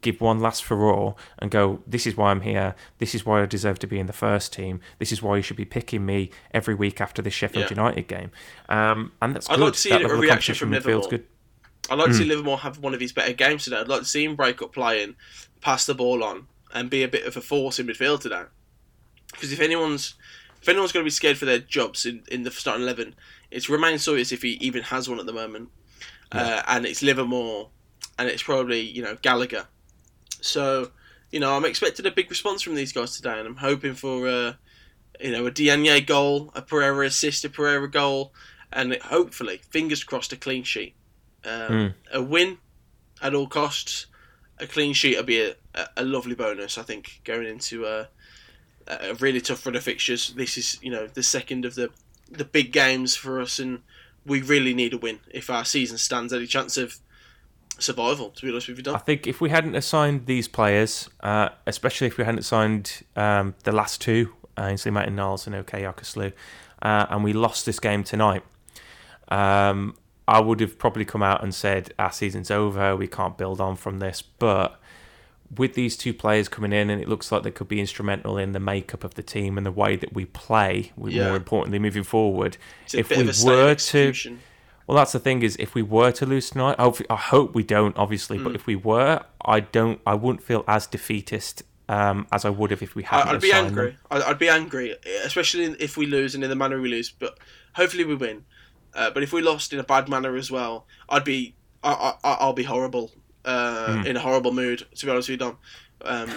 give 0.00 0.20
one 0.20 0.40
last 0.40 0.62
for 0.62 0.90
all 0.92 1.18
and 1.38 1.50
go, 1.50 1.82
this 1.86 2.06
is 2.06 2.16
why 2.16 2.30
I'm 2.30 2.42
here. 2.42 2.74
This 2.98 3.14
is 3.14 3.26
why 3.26 3.42
I 3.42 3.46
deserve 3.46 3.78
to 3.80 3.86
be 3.86 3.98
in 3.98 4.06
the 4.06 4.12
first 4.12 4.52
team. 4.52 4.80
This 4.98 5.12
is 5.12 5.22
why 5.22 5.36
you 5.36 5.42
should 5.42 5.56
be 5.56 5.64
picking 5.64 6.06
me 6.06 6.30
every 6.52 6.74
week 6.74 7.00
after 7.00 7.22
this 7.22 7.34
Sheffield 7.34 7.70
yeah. 7.70 7.76
United 7.76 8.08
game. 8.08 8.30
Um, 8.68 9.12
and 9.20 9.34
that's 9.34 9.48
I'd 9.50 9.56
good. 9.56 9.64
like 9.64 9.72
to 9.74 9.78
see 9.78 9.90
that 9.90 10.02
a 10.02 10.08
reaction 10.08 10.54
from 10.54 10.70
Livermore. 10.70 11.08
Good. 11.08 11.26
I'd 11.90 11.98
like 11.98 12.08
mm. 12.08 12.12
to 12.12 12.18
see 12.18 12.24
hmm. 12.24 12.30
Livermore 12.30 12.58
have 12.58 12.78
one 12.78 12.94
of 12.94 13.00
his 13.00 13.12
better 13.12 13.32
games 13.32 13.64
today. 13.64 13.78
I'd 13.78 13.88
like 13.88 14.00
to 14.00 14.06
see 14.06 14.24
him 14.24 14.36
break 14.36 14.60
up 14.60 14.72
playing, 14.72 15.16
pass 15.60 15.86
the 15.86 15.94
ball 15.94 16.22
on, 16.22 16.46
and 16.74 16.90
be 16.90 17.02
a 17.02 17.08
bit 17.08 17.24
of 17.26 17.36
a 17.36 17.40
force 17.40 17.78
in 17.78 17.86
midfield 17.86 18.20
today. 18.20 18.42
Because 19.32 19.52
if 19.52 19.60
anyone's 19.60 20.14
if 20.60 20.68
anyone's 20.68 20.92
going 20.92 21.02
to 21.02 21.06
be 21.06 21.10
scared 21.10 21.38
for 21.38 21.44
their 21.44 21.58
jobs 21.58 22.04
in, 22.04 22.22
in 22.30 22.42
the 22.42 22.50
starting 22.50 22.82
eleven, 22.82 23.14
it's 23.50 23.68
Romaine 23.68 23.98
Sawyers 23.98 24.32
if 24.32 24.42
he 24.42 24.50
even 24.54 24.82
has 24.84 25.08
one 25.08 25.20
at 25.20 25.26
the 25.26 25.32
moment, 25.32 25.70
yeah. 26.34 26.40
uh, 26.40 26.62
and 26.68 26.84
it's 26.84 27.02
Livermore, 27.02 27.70
and 28.18 28.28
it's 28.28 28.42
probably 28.42 28.80
you 28.80 29.02
know 29.02 29.16
Gallagher. 29.22 29.66
So 30.40 30.90
you 31.30 31.40
know 31.40 31.56
I'm 31.56 31.64
expecting 31.64 32.06
a 32.06 32.10
big 32.10 32.30
response 32.30 32.62
from 32.62 32.74
these 32.74 32.92
guys 32.92 33.16
today, 33.16 33.38
and 33.38 33.46
I'm 33.46 33.56
hoping 33.56 33.94
for 33.94 34.28
uh, 34.28 34.52
you 35.20 35.32
know 35.32 35.46
a 35.46 35.50
Diagne 35.50 36.00
goal, 36.00 36.50
a 36.54 36.62
Pereira 36.62 37.06
assist, 37.06 37.44
a 37.44 37.50
Pereira 37.50 37.90
goal, 37.90 38.32
and 38.72 38.94
hopefully, 38.96 39.60
fingers 39.70 40.04
crossed, 40.04 40.32
a 40.32 40.36
clean 40.36 40.62
sheet. 40.62 40.94
Um, 41.44 41.70
mm. 41.70 41.94
A 42.12 42.22
win 42.22 42.58
at 43.22 43.34
all 43.34 43.46
costs. 43.46 44.06
A 44.58 44.66
clean 44.66 44.92
sheet 44.92 45.16
would 45.16 45.26
be 45.26 45.40
a, 45.40 45.54
a, 45.96 46.04
lovely 46.04 46.34
bonus, 46.34 46.78
I 46.78 46.82
think, 46.82 47.20
going 47.22 47.46
into 47.46 47.86
a, 47.86 48.08
a 48.88 49.14
really 49.14 49.40
tough 49.40 49.64
run 49.64 49.76
of 49.76 49.84
fixtures. 49.84 50.34
This 50.34 50.58
is, 50.58 50.78
you 50.82 50.90
know, 50.90 51.06
the 51.06 51.22
second 51.22 51.64
of 51.64 51.74
the 51.74 51.90
the 52.30 52.44
big 52.44 52.72
games 52.72 53.14
for 53.14 53.40
us, 53.40 53.58
and 53.58 53.80
we 54.26 54.42
really 54.42 54.74
need 54.74 54.92
a 54.92 54.98
win 54.98 55.20
if 55.30 55.48
our 55.48 55.64
season 55.64 55.96
stands 55.96 56.32
any 56.32 56.46
chance 56.46 56.76
of 56.76 56.98
survival. 57.78 58.30
To 58.30 58.46
be 58.46 58.52
honest 58.52 58.68
with 58.68 58.86
you. 58.86 58.94
I 58.94 58.98
think 58.98 59.26
if 59.26 59.40
we 59.40 59.50
hadn't 59.50 59.74
assigned 59.74 60.26
these 60.26 60.48
players, 60.48 61.08
uh, 61.20 61.50
especially 61.66 62.06
if 62.06 62.18
we 62.18 62.24
hadn't 62.24 62.42
signed 62.42 63.02
um, 63.16 63.54
the 63.64 63.72
last 63.72 64.00
two, 64.00 64.34
uh, 64.56 64.66
Ainsley 64.66 64.90
Maitland 64.90 65.16
Niles 65.16 65.46
and 65.46 65.56
OK 65.56 65.82
Yokuslu, 65.82 66.32
uh, 66.82 67.06
and 67.10 67.24
we 67.24 67.32
lost 67.32 67.66
this 67.66 67.80
game 67.80 68.04
tonight, 68.04 68.42
um, 69.28 69.96
I 70.26 70.40
would 70.40 70.60
have 70.60 70.78
probably 70.78 71.04
come 71.04 71.22
out 71.22 71.42
and 71.42 71.54
said 71.54 71.94
our 71.98 72.12
season's 72.12 72.50
over, 72.50 72.94
we 72.94 73.06
can't 73.06 73.38
build 73.38 73.60
on 73.60 73.76
from 73.76 73.98
this. 73.98 74.20
But 74.20 74.78
with 75.56 75.74
these 75.74 75.96
two 75.96 76.12
players 76.12 76.48
coming 76.48 76.72
in, 76.72 76.90
and 76.90 77.00
it 77.00 77.08
looks 77.08 77.32
like 77.32 77.42
they 77.42 77.50
could 77.50 77.68
be 77.68 77.80
instrumental 77.80 78.36
in 78.36 78.52
the 78.52 78.60
makeup 78.60 79.04
of 79.04 79.14
the 79.14 79.22
team 79.22 79.56
and 79.56 79.66
the 79.66 79.72
way 79.72 79.96
that 79.96 80.12
we 80.12 80.26
play. 80.26 80.92
Yeah. 81.02 81.28
More 81.28 81.36
importantly, 81.36 81.78
moving 81.78 82.02
forward, 82.02 82.58
if 82.92 83.08
we 83.08 83.24
were 83.44 83.74
to, 83.74 84.12
Well, 84.88 84.96
that's 84.96 85.12
the 85.12 85.18
thing 85.18 85.42
is, 85.42 85.54
if 85.60 85.74
we 85.74 85.82
were 85.82 86.10
to 86.12 86.24
lose 86.24 86.48
tonight, 86.48 86.76
I 86.78 86.84
hope, 86.84 86.98
I 87.10 87.16
hope 87.16 87.54
we 87.54 87.62
don't, 87.62 87.94
obviously. 87.98 88.38
But 88.38 88.52
Mm. 88.52 88.54
if 88.54 88.66
we 88.66 88.74
were, 88.74 89.20
I 89.44 89.60
don't, 89.60 90.00
I 90.06 90.14
wouldn't 90.14 90.42
feel 90.42 90.64
as 90.66 90.86
defeatist 90.86 91.62
um, 91.90 92.26
as 92.32 92.46
I 92.46 92.50
would 92.50 92.70
have 92.70 92.82
if 92.82 92.94
we 92.94 93.02
hadn't. 93.02 93.28
I, 93.28 93.34
I'd 93.34 93.40
be 93.42 93.52
angry. 93.52 93.98
I'd, 94.10 94.22
I'd 94.22 94.38
be 94.38 94.48
angry, 94.48 94.96
especially 95.24 95.64
if 95.78 95.96
we 95.98 96.06
lose 96.06 96.34
and 96.34 96.42
in 96.42 96.48
the 96.50 96.56
manner 96.56 96.80
we 96.80 96.88
lose. 96.88 97.10
But 97.10 97.38
hopefully 97.74 98.04
we 98.04 98.14
win. 98.14 98.44
Uh, 98.94 99.10
but 99.10 99.22
if 99.22 99.32
we 99.32 99.42
lost 99.42 99.74
in 99.74 99.78
a 99.78 99.84
bad 99.84 100.08
manner 100.08 100.36
as 100.36 100.50
well, 100.50 100.86
I'd 101.10 101.24
be 101.24 101.54
I, 101.84 102.14
I, 102.24 102.32
I'll 102.40 102.54
be 102.54 102.64
horrible, 102.64 103.12
uh, 103.44 103.96
Hmm. 104.00 104.06
in 104.06 104.16
a 104.16 104.20
horrible 104.20 104.52
mood. 104.52 104.86
To 104.96 105.04
be 105.06 105.12
honest 105.12 105.28
with 105.28 105.34
you, 105.40 105.46
Dom. 105.46 105.58
Um, 106.02 106.30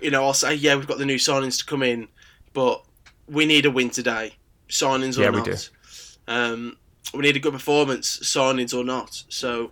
you 0.00 0.10
know, 0.12 0.24
I'll 0.24 0.32
say 0.34 0.54
yeah, 0.54 0.76
we've 0.76 0.86
got 0.86 0.98
the 0.98 1.04
new 1.06 1.16
signings 1.18 1.58
to 1.58 1.64
come 1.66 1.82
in, 1.82 2.06
but 2.52 2.84
we 3.28 3.46
need 3.46 3.66
a 3.66 3.70
win 3.70 3.90
today, 3.90 4.36
signings 4.68 5.18
or 5.18 5.22
Yeah, 5.22 5.30
we 5.30 5.38
not. 5.38 5.44
do. 5.46 5.56
Um, 6.28 6.76
we 7.14 7.20
need 7.22 7.36
a 7.36 7.40
good 7.40 7.52
performance, 7.52 8.18
signings 8.20 8.74
or 8.76 8.84
not. 8.84 9.22
So 9.28 9.70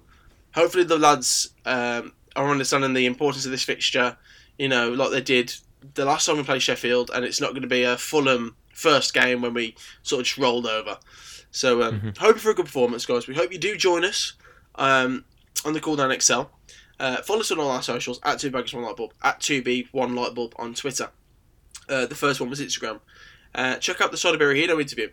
hopefully 0.54 0.84
the 0.84 0.98
lads 0.98 1.50
um, 1.66 2.12
are 2.36 2.50
understanding 2.50 2.92
the 2.94 3.06
importance 3.06 3.44
of 3.44 3.50
this 3.50 3.62
fixture. 3.64 4.16
You 4.58 4.68
know, 4.68 4.90
like 4.92 5.10
they 5.10 5.20
did 5.20 5.52
the 5.94 6.04
last 6.04 6.26
time 6.26 6.36
we 6.36 6.42
played 6.44 6.62
Sheffield, 6.62 7.10
and 7.14 7.24
it's 7.24 7.40
not 7.40 7.50
going 7.50 7.62
to 7.62 7.68
be 7.68 7.82
a 7.82 7.96
Fulham 7.96 8.56
first 8.72 9.12
game 9.14 9.40
when 9.42 9.54
we 9.54 9.74
sort 10.02 10.20
of 10.20 10.26
just 10.26 10.38
rolled 10.38 10.66
over. 10.66 10.98
So 11.50 11.82
um, 11.82 12.00
Mhm. 12.00 12.18
hoping 12.18 12.40
for 12.40 12.50
a 12.50 12.54
good 12.54 12.66
performance, 12.66 13.06
guys. 13.06 13.26
We 13.28 13.34
hope 13.34 13.52
you 13.52 13.58
do 13.58 13.76
join 13.76 14.04
us 14.04 14.32
um, 14.76 15.24
on 15.64 15.72
the 15.72 15.80
Cooldown 15.80 16.12
XL. 16.20 16.42
Uh, 17.00 17.16
follow 17.22 17.40
us 17.40 17.50
on 17.50 17.58
all 17.58 17.70
our 17.70 17.82
socials 17.82 18.20
at 18.22 18.38
two 18.38 18.50
baggers 18.50 18.72
one 18.72 18.84
light 18.84 18.96
bulb 18.96 19.12
at 19.22 19.40
two 19.40 19.60
b 19.62 19.88
one 19.92 20.14
light 20.14 20.34
bulb 20.34 20.54
on 20.56 20.74
Twitter. 20.74 21.10
Uh, 21.88 22.06
the 22.06 22.14
first 22.14 22.40
one 22.40 22.48
was 22.48 22.60
Instagram. 22.60 23.00
Uh, 23.54 23.76
check 23.76 24.00
out 24.00 24.10
the 24.12 24.16
Soderberry 24.16 24.56
Hero 24.56 24.80
interview. 24.80 25.08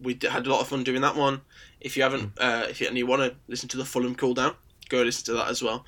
We 0.00 0.18
had 0.30 0.46
a 0.46 0.50
lot 0.50 0.60
of 0.60 0.68
fun 0.68 0.84
doing 0.84 1.00
that 1.02 1.16
one. 1.16 1.40
If 1.80 1.96
you 1.96 2.02
haven't, 2.02 2.32
uh, 2.38 2.66
if 2.68 2.80
you, 2.80 2.88
and 2.88 2.96
you 2.96 3.06
want 3.06 3.22
to 3.22 3.34
listen 3.48 3.68
to 3.70 3.76
the 3.76 3.84
Fulham 3.84 4.14
Cooldown, 4.14 4.54
go 4.88 5.02
listen 5.02 5.24
to 5.26 5.32
that 5.34 5.48
as 5.48 5.62
well. 5.62 5.84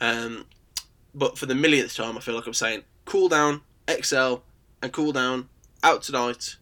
Um, 0.00 0.46
but 1.14 1.38
for 1.38 1.46
the 1.46 1.54
millionth 1.54 1.94
time, 1.94 2.16
I 2.16 2.20
feel 2.20 2.34
like 2.34 2.46
I'm 2.46 2.54
saying 2.54 2.82
cool 3.04 3.28
down, 3.28 3.62
XL, 3.88 4.36
and 4.82 4.92
cool 4.92 5.12
down 5.12 5.48
out 5.82 6.02
tonight 6.02 6.56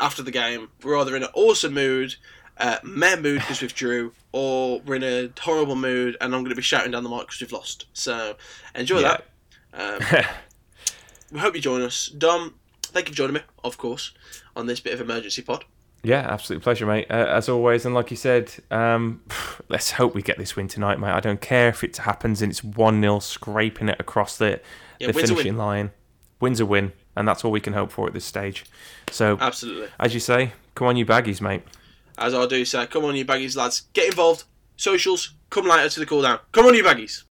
after 0.00 0.22
the 0.22 0.30
game. 0.30 0.68
We're 0.82 0.98
either 0.98 1.16
in 1.16 1.22
an 1.22 1.30
awesome 1.34 1.74
mood, 1.74 2.14
uh, 2.58 2.78
meh 2.82 3.16
mood 3.16 3.40
because 3.40 3.60
we've 3.62 3.74
drew, 3.74 4.12
or 4.32 4.80
we're 4.80 4.96
in 4.96 5.02
a 5.02 5.30
horrible 5.40 5.76
mood 5.76 6.16
and 6.20 6.34
I'm 6.34 6.42
going 6.42 6.50
to 6.50 6.56
be 6.56 6.62
shouting 6.62 6.92
down 6.92 7.02
the 7.04 7.10
mic 7.10 7.20
because 7.26 7.40
we've 7.40 7.52
lost. 7.52 7.86
So 7.92 8.36
enjoy 8.74 9.00
Yeah. 9.00 9.18
that. 9.72 10.20
Um, 10.20 10.24
we 11.32 11.40
hope 11.40 11.54
you 11.54 11.60
join 11.60 11.82
us. 11.82 12.06
Dom, 12.08 12.54
thank 12.82 13.08
you 13.08 13.12
for 13.12 13.16
joining 13.16 13.34
me, 13.34 13.40
of 13.64 13.76
course, 13.78 14.12
on 14.54 14.66
this 14.66 14.80
bit 14.80 14.92
of 14.94 15.00
emergency 15.00 15.42
pod. 15.42 15.64
Yeah, 16.04 16.20
absolute 16.20 16.62
pleasure, 16.62 16.86
mate. 16.86 17.06
Uh, 17.10 17.14
as 17.14 17.48
always, 17.48 17.86
and 17.86 17.94
like 17.94 18.10
you 18.10 18.16
said, 18.16 18.52
um, 18.70 19.22
let's 19.68 19.92
hope 19.92 20.14
we 20.14 20.22
get 20.22 20.38
this 20.38 20.54
win 20.54 20.68
tonight, 20.68 21.00
mate. 21.00 21.10
I 21.10 21.20
don't 21.20 21.40
care 21.40 21.68
if 21.68 21.82
it 21.82 21.96
happens 21.96 22.42
and 22.42 22.52
it's 22.52 22.62
one 22.62 23.00
0 23.00 23.18
scraping 23.20 23.88
it 23.88 23.96
across 23.98 24.36
the 24.36 24.60
Yeah, 25.00 25.08
the 25.08 25.12
finishing 25.14 25.36
win. 25.36 25.56
line. 25.56 25.90
Wins 26.40 26.60
a 26.60 26.66
win, 26.66 26.92
and 27.16 27.26
that's 27.26 27.44
all 27.44 27.50
we 27.50 27.60
can 27.60 27.72
hope 27.72 27.90
for 27.90 28.06
at 28.06 28.12
this 28.12 28.24
stage. 28.24 28.64
So, 29.10 29.38
Absolutely. 29.40 29.88
as 29.98 30.12
you 30.12 30.20
say, 30.20 30.52
come 30.74 30.88
on, 30.88 30.96
you 30.96 31.06
baggies, 31.06 31.40
mate. 31.40 31.62
As 32.18 32.34
I 32.34 32.44
do 32.46 32.64
say, 32.64 32.86
come 32.86 33.04
on, 33.06 33.16
you 33.16 33.24
baggies 33.24 33.56
lads, 33.56 33.82
get 33.94 34.06
involved. 34.08 34.44
Socials, 34.76 35.32
come 35.48 35.66
later 35.66 35.88
to 35.88 36.00
the 36.00 36.06
cool 36.06 36.20
down. 36.22 36.40
Come 36.52 36.66
on, 36.66 36.74
you 36.74 36.82
baggies. 36.84 37.22